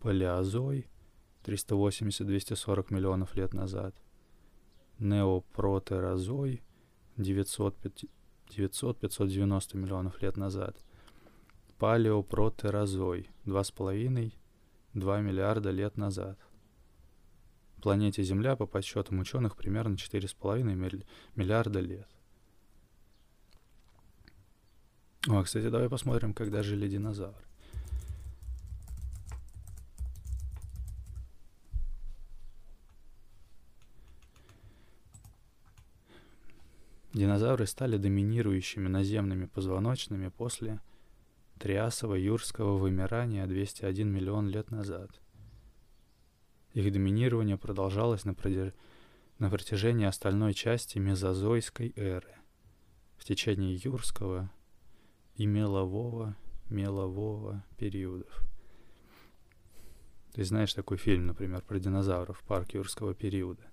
Палеозой— 0.00 0.86
380-240 1.44 2.94
миллионов 2.94 3.34
лет 3.34 3.52
назад, 3.52 3.96
Неопротерозой— 5.00 6.62
900-590 7.16 9.76
миллионов 9.76 10.22
лет 10.22 10.36
назад, 10.36 10.76
Палеопротерозой— 11.82 13.28
2,5-2 13.44 14.32
миллиарда 14.94 15.72
лет 15.72 15.96
назад— 15.96 16.38
планете 17.82 18.22
Земля, 18.22 18.54
по 18.54 18.66
подсчетам 18.66 19.18
ученых, 19.18 19.56
примерно 19.56 19.96
4,5 19.96 21.04
миллиарда 21.34 21.80
лет. 21.80 22.06
О, 25.26 25.42
кстати, 25.42 25.70
давай 25.70 25.88
посмотрим, 25.88 26.34
когда 26.34 26.62
жили 26.62 26.86
динозавры. 26.86 27.44
Динозавры 37.12 37.66
стали 37.66 37.96
доминирующими 37.96 38.86
наземными 38.86 39.46
позвоночными 39.46 40.28
после 40.28 40.80
триасово-юрского 41.62 42.76
вымирания 42.76 43.46
201 43.46 44.08
миллион 44.08 44.48
лет 44.48 44.70
назад– 44.70 45.10
их 46.74 46.90
доминирование 46.90 47.58
продолжалось 47.58 48.24
на, 48.24 48.34
продер... 48.34 48.72
на 49.38 49.50
протяжении 49.50 50.06
остальной 50.06 50.54
части 50.54 50.98
мезозойской 50.98 51.92
эры, 51.96 52.34
в 53.18 53.24
течение 53.24 53.74
юрского 53.74 54.50
и 55.34 55.44
мелового, 55.44 56.34
мелового 56.70 57.64
периодов. 57.76 58.42
Ты 60.32 60.44
знаешь 60.44 60.72
такой 60.72 60.96
фильм, 60.96 61.26
например, 61.26 61.60
про 61.60 61.78
динозавров, 61.78 62.42
парк 62.44 62.72
юрского 62.72 63.14
периода. 63.14 63.64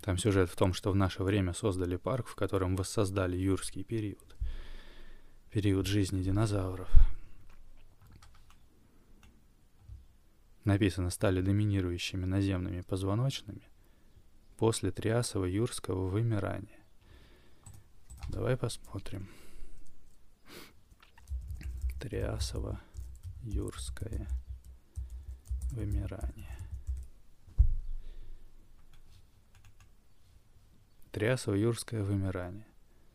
Там 0.00 0.16
сюжет 0.16 0.48
в 0.48 0.56
том, 0.56 0.72
что 0.72 0.90
в 0.90 0.96
наше 0.96 1.22
время 1.22 1.52
создали 1.52 1.96
парк, 1.96 2.28
в 2.28 2.34
котором 2.34 2.76
воссоздали 2.76 3.36
юрский 3.36 3.84
период. 3.84 4.35
Период 5.56 5.86
жизни 5.86 6.22
динозавров— 6.22 6.90
написано, 10.64 11.08
стали 11.08 11.40
доминирующими 11.40 12.26
наземными 12.26 12.82
позвоночными 12.82 13.62
после 14.58 14.90
триасово-юрского 14.90 16.08
вымирания. 16.08 16.84
Давай 18.28 18.58
посмотрим. 18.58 19.30
Триасово-юрское 22.02 24.28
вымирание. 25.72 26.58
Триасово-юрское 31.12 32.02
вымирание. 32.02 32.66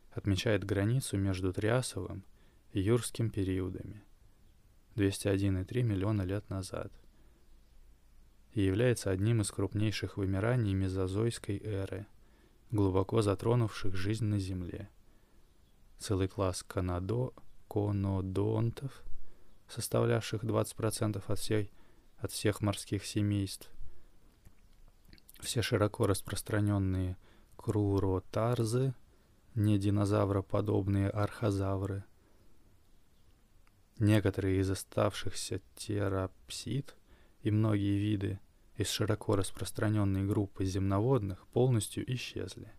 Отмечает 0.10 0.64
границу 0.64 1.20
между 1.20 1.54
Триасовым 1.54 2.26
Юрским 2.74 3.30
периодами 3.30 4.02
201,3 4.96 5.84
миллиона 5.84 6.22
лет 6.22 6.50
назад 6.50 6.90
и 8.54 8.62
является 8.62 9.12
одним 9.12 9.42
из 9.42 9.52
крупнейших 9.52 10.16
вымираний 10.16 10.74
мезозойской 10.74 11.58
эры, 11.58 12.08
глубоко 12.72 13.22
затронувших 13.22 13.96
жизнь 13.96 14.24
на 14.24 14.40
Земле. 14.40 14.90
Целый 16.00 16.30
класс 16.30 16.64
канадо, 16.64 17.34
конодонтов, 17.68 19.04
составлявших 19.68 20.46
20% 20.46 21.24
от, 21.28 21.40
всей, 21.40 21.72
от 22.20 22.32
всех 22.32 22.62
морских 22.62 23.06
семейств, 23.06 23.70
все 25.42 25.62
широко 25.62 26.08
распространенные 26.08 27.18
круротарзы, 27.58 28.94
не 29.56 29.78
динозавроподобные 29.78 31.10
архозавры, 31.10 32.06
некоторые 34.02 34.60
из 34.60 34.70
оставшихся 34.70 35.62
терапсид– 35.76 36.96
и 37.44 37.52
многие 37.52 37.98
виды 37.98 38.40
из 38.76 38.90
широко 38.90 39.36
распространенной 39.36 40.24
группы 40.24 40.66
земноводных 40.66 41.46
полностью 41.48 42.10
исчезли. 42.14 42.72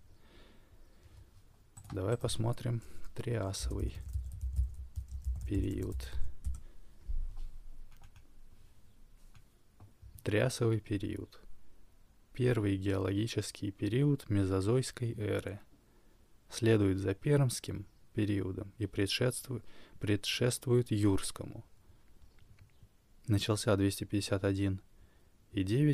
Давай 1.93 2.17
посмотрим 2.17 2.81
триасовый 3.15 3.95
период. 5.47 5.97
Триасовый 10.23 10.81
период. 10.81 11.41
Первый 12.33 12.77
геологический 12.77 13.73
период 13.73 14.31
мезозойской 14.31 15.13
эры. 15.15 15.61
Следует 16.49 16.99
за 16.99 17.15
пермским 17.15 17.87
периодом 18.15 18.73
и 18.79 18.87
предшествует, 18.87 19.65
предшествует 20.03 20.91
юрскому– 20.91 21.65
начался 23.29 23.75
251,9 23.75 24.81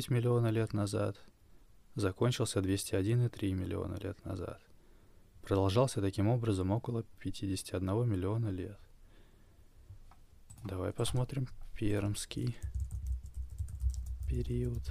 миллиона 0.09 0.47
лет 0.47 0.73
назад, 0.73 1.23
закончился 1.93 2.59
201,3 2.59 3.53
миллиона 3.53 3.97
лет 4.01 4.25
назад. 4.25 4.59
Продолжался 5.43 6.01
таким 6.01 6.27
образом 6.27 6.71
около 6.71 7.03
51 7.19 8.09
миллиона 8.09 8.49
лет. 8.49 8.79
Давай 10.63 10.91
посмотрим 10.91 11.47
пермский 11.77 12.57
период. 14.27 14.81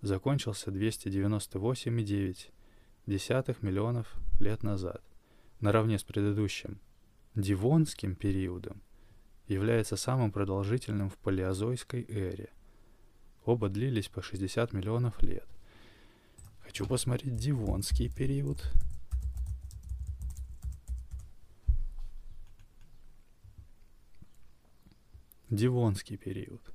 закончился 0.05 0.71
298,9 0.71 3.57
миллионов 3.61 4.15
лет 4.39 4.63
назад, 4.63 5.03
наравне 5.59 5.97
с 5.97 6.03
предыдущим 6.03 6.79
Дивонским 7.33 8.15
периодом, 8.15 8.83
является 9.47 9.95
самым 9.97 10.31
продолжительным 10.31 11.09
в 11.09 11.17
палеозойской 11.17 12.05
эре. 12.07 12.53
Оба 13.45 13.67
длились 13.67 14.07
по 14.07 14.21
60 14.21 14.73
миллионов 14.73 15.23
лет. 15.23 15.47
Хочу 16.61 16.85
посмотреть 16.85 17.35
Дивонский 17.35 18.09
период. 18.09 18.63
Дивонский 25.49 26.17
период– 26.17 26.61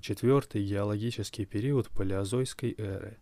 Четвертый 0.00 0.64
геологический 0.64 1.44
период 1.44 1.88
палеозойской 1.88 2.72
эры 2.78 3.18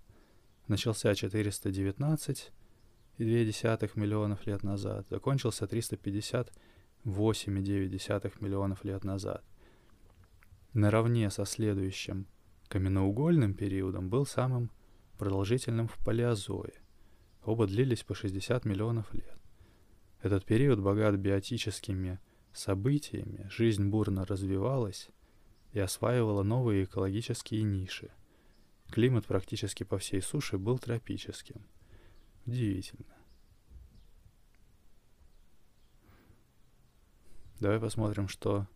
начался 0.69 1.11
419,2 1.13 3.91
миллионов 3.95 4.47
лет 4.47 4.63
назад, 4.63 5.07
закончился 5.09 5.65
358,9 5.65 8.33
миллионов 8.41 8.85
лет 8.85 9.05
назад. 9.05 9.43
Наравне 10.75 11.31
со 11.31 11.47
следующим 11.47 12.27
каменноугольным 12.69 13.55
периодом 13.55 14.11
был 14.11 14.27
самым 14.27 14.71
продолжительным 15.17 15.89
в 15.89 15.97
палеозое. 16.05 16.75
Оба 17.43 17.67
длились 17.67 18.03
по 18.03 18.15
60 18.15 18.67
миллионов 18.67 19.15
лет. 19.15 19.39
Этот 20.21 20.45
период 20.45 20.81
богат 20.81 21.17
биотическими 21.17 22.21
событиями, 22.53 23.49
жизнь 23.51 23.89
бурно 23.89 24.27
развивалась, 24.27 25.09
и 25.77 25.79
осваивала 25.79 26.43
новые 26.43 26.83
экологические 26.85 27.63
ниши. 27.63 28.11
Климат 28.89 29.27
практически 29.27 29.85
по 29.85 29.99
всей 29.99 30.23
суше 30.23 30.57
был 30.57 30.79
тропическим. 30.79 31.67
Удивительно. 32.47 33.15
Давай 37.61 37.79
посмотрим, 37.79 38.27
что 38.27 38.67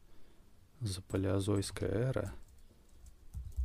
за 0.81 1.01
палеозойская 1.01 1.89
эра. 1.89 2.35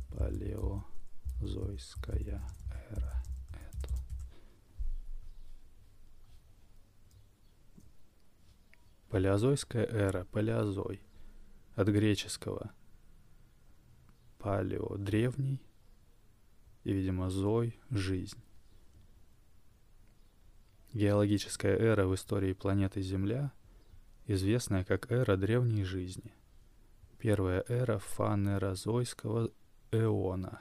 Палеозойская 0.08 2.40
эра. 2.88 3.22
Это. 3.52 3.94
Палеозойская 9.10 9.84
эра, 9.84 10.24
палеозой. 10.24 11.02
От 11.74 11.88
греческого 11.88 12.72
палео– 14.46 14.96
древний, 14.98 15.60
и, 16.84 16.92
видимо, 16.92 17.30
зой– 17.30 17.80
жизнь. 17.90 18.40
Геологическая 20.92 21.76
эра 21.76 22.06
в 22.06 22.14
истории 22.14 22.52
планеты 22.52 23.00
Земля, 23.00 23.52
известная 24.28 24.84
как 24.84 25.10
эра 25.10 25.36
древней 25.36 25.82
жизни. 25.82 26.32
Первая 27.18 27.64
эра 27.66 27.98
фанерозойского 27.98 29.50
эона. 29.90 30.60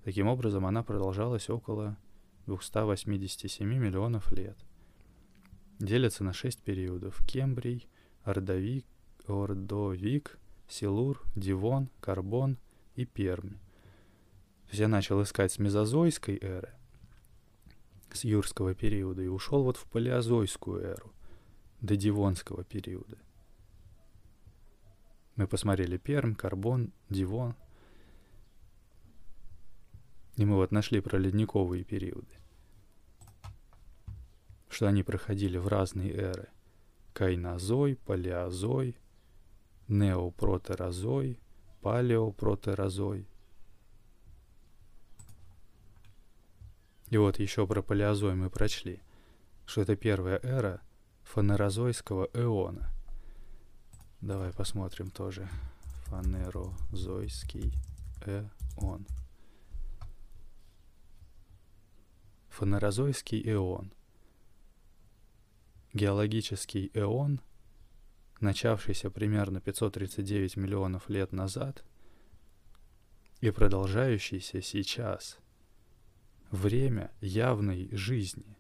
Таким 0.04 0.28
образом, 0.28 0.66
она 0.66 0.82
продолжалась 0.82 1.48
около 1.50 1.98
287 2.46 3.68
миллионов 3.68 4.32
лет. 4.32 4.56
Делится 5.78 6.24
на 6.24 6.32
шесть 6.32 6.62
периодов. 6.62 7.20
Кембрий, 7.26 7.86
Ордовик, 8.22 8.86
Ордовик, 9.26 10.38
Силур, 10.68 11.22
Дивон, 11.34 11.90
Карбон 12.00 12.56
и 12.94 13.04
Пермь. 13.04 13.50
То 13.50 14.70
есть 14.70 14.80
я 14.80 14.88
начал 14.88 15.22
искать 15.22 15.52
с 15.52 15.58
мезозойской 15.58 16.38
эры, 16.40 16.70
с 18.14 18.24
юрского 18.24 18.74
периода 18.74 19.22
и 19.22 19.28
ушел 19.28 19.62
вот 19.62 19.76
в 19.76 19.86
палеозойскую 19.86 20.82
эру, 20.82 21.12
до 21.80 21.96
Дивонского 21.96 22.64
периода. 22.64 23.18
Мы 25.36 25.46
посмотрели 25.46 25.96
Перм, 25.96 26.34
Карбон, 26.34 26.92
Дивон. 27.08 27.54
И 30.36 30.44
мы 30.44 30.56
вот 30.56 30.70
нашли 30.70 31.00
про 31.00 31.18
ледниковые 31.18 31.84
периоды. 31.84 32.36
Что 34.68 34.86
они 34.86 35.02
проходили 35.02 35.56
в 35.56 35.68
разные 35.68 36.12
эры. 36.12 36.48
Кайнозой, 37.14 37.96
палеозой, 37.96 38.98
неопротерозой, 39.88 41.40
палеопротерозой. 41.80 43.26
И 47.10 47.16
вот 47.16 47.40
еще 47.40 47.66
про 47.66 47.82
палеозой 47.82 48.36
мы 48.36 48.50
прочли, 48.50 49.02
что 49.66 49.82
это 49.82 49.96
первая 49.96 50.38
эра 50.42 50.80
фанерозойского 51.24 52.30
эона. 52.32 52.88
Давай 54.20 54.52
посмотрим 54.52 55.10
тоже. 55.10 55.48
Фанерозойский 56.06 57.74
эон. 58.26 59.06
Фанерозойский 62.48 63.42
эон. 63.44 63.92
Геологический 65.92 66.92
эон, 66.94 67.40
начавшийся 68.38 69.10
примерно 69.10 69.60
539 69.60 70.56
миллионов 70.56 71.08
лет 71.08 71.32
назад 71.32 71.84
и 73.40 73.50
продолжающийся 73.50 74.62
сейчас. 74.62 75.40
Время 76.50 77.12
явной 77.20 77.88
жизни. 77.92 78.56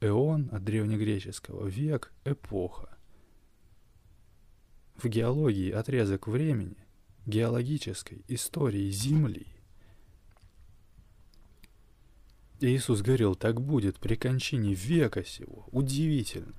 Эон 0.00 0.48
от 0.52 0.64
древнегреческого 0.64 1.66
век– 1.68 2.12
эпоха. 2.24 2.98
В 4.96 5.06
геологии 5.06 5.70
отрезок 5.70 6.26
времени 6.26 6.76
геологической 7.26 8.24
истории 8.26 8.90
Земли. 8.90 9.46
Иисус 12.60 13.02
говорил, 13.02 13.34
так 13.36 13.60
будет 13.60 13.98
при 14.00 14.16
кончине 14.16 14.74
века 14.74 15.24
сего. 15.24 15.68
Удивительно. 15.70 16.54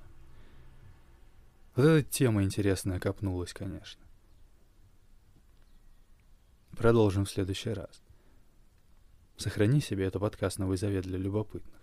Вот 1.74 1.84
эта 1.84 2.10
тема 2.10 2.42
интересная 2.42 3.00
копнулась, 3.00 3.52
конечно. 3.52 4.02
Продолжим 6.76 7.24
в 7.24 7.30
следующий 7.30 7.70
раз. 7.70 8.02
Сохрани 9.38 9.80
себе 9.80 10.06
этот 10.06 10.20
подкаст 10.20 10.58
«Новый 10.58 10.76
завет» 10.76 11.04
для 11.04 11.16
любопытных. 11.16 11.80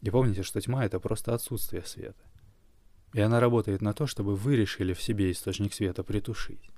И 0.00 0.10
помните, 0.10 0.44
что 0.44 0.60
тьма— 0.60 0.84
это 0.86 1.00
просто 1.00 1.34
отсутствие 1.34 1.84
света. 1.84 2.30
И 3.14 3.20
она 3.20 3.40
работает 3.40 3.82
на 3.82 3.94
то, 3.94 4.06
чтобы 4.06 4.36
вы 4.36 4.54
решили 4.54 4.92
в 4.92 5.02
себе 5.02 5.32
источник 5.32 5.74
света 5.74 6.04
притушить. 6.04 6.70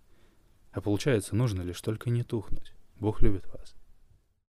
А 0.72 0.80
получается, 0.80 1.36
нужно 1.36 1.60
лишь 1.60 1.82
только 1.82 2.08
не 2.08 2.22
тухнуть. 2.22 2.72
Бог 2.98 3.20
любит 3.20 3.44
вас. 3.52 3.74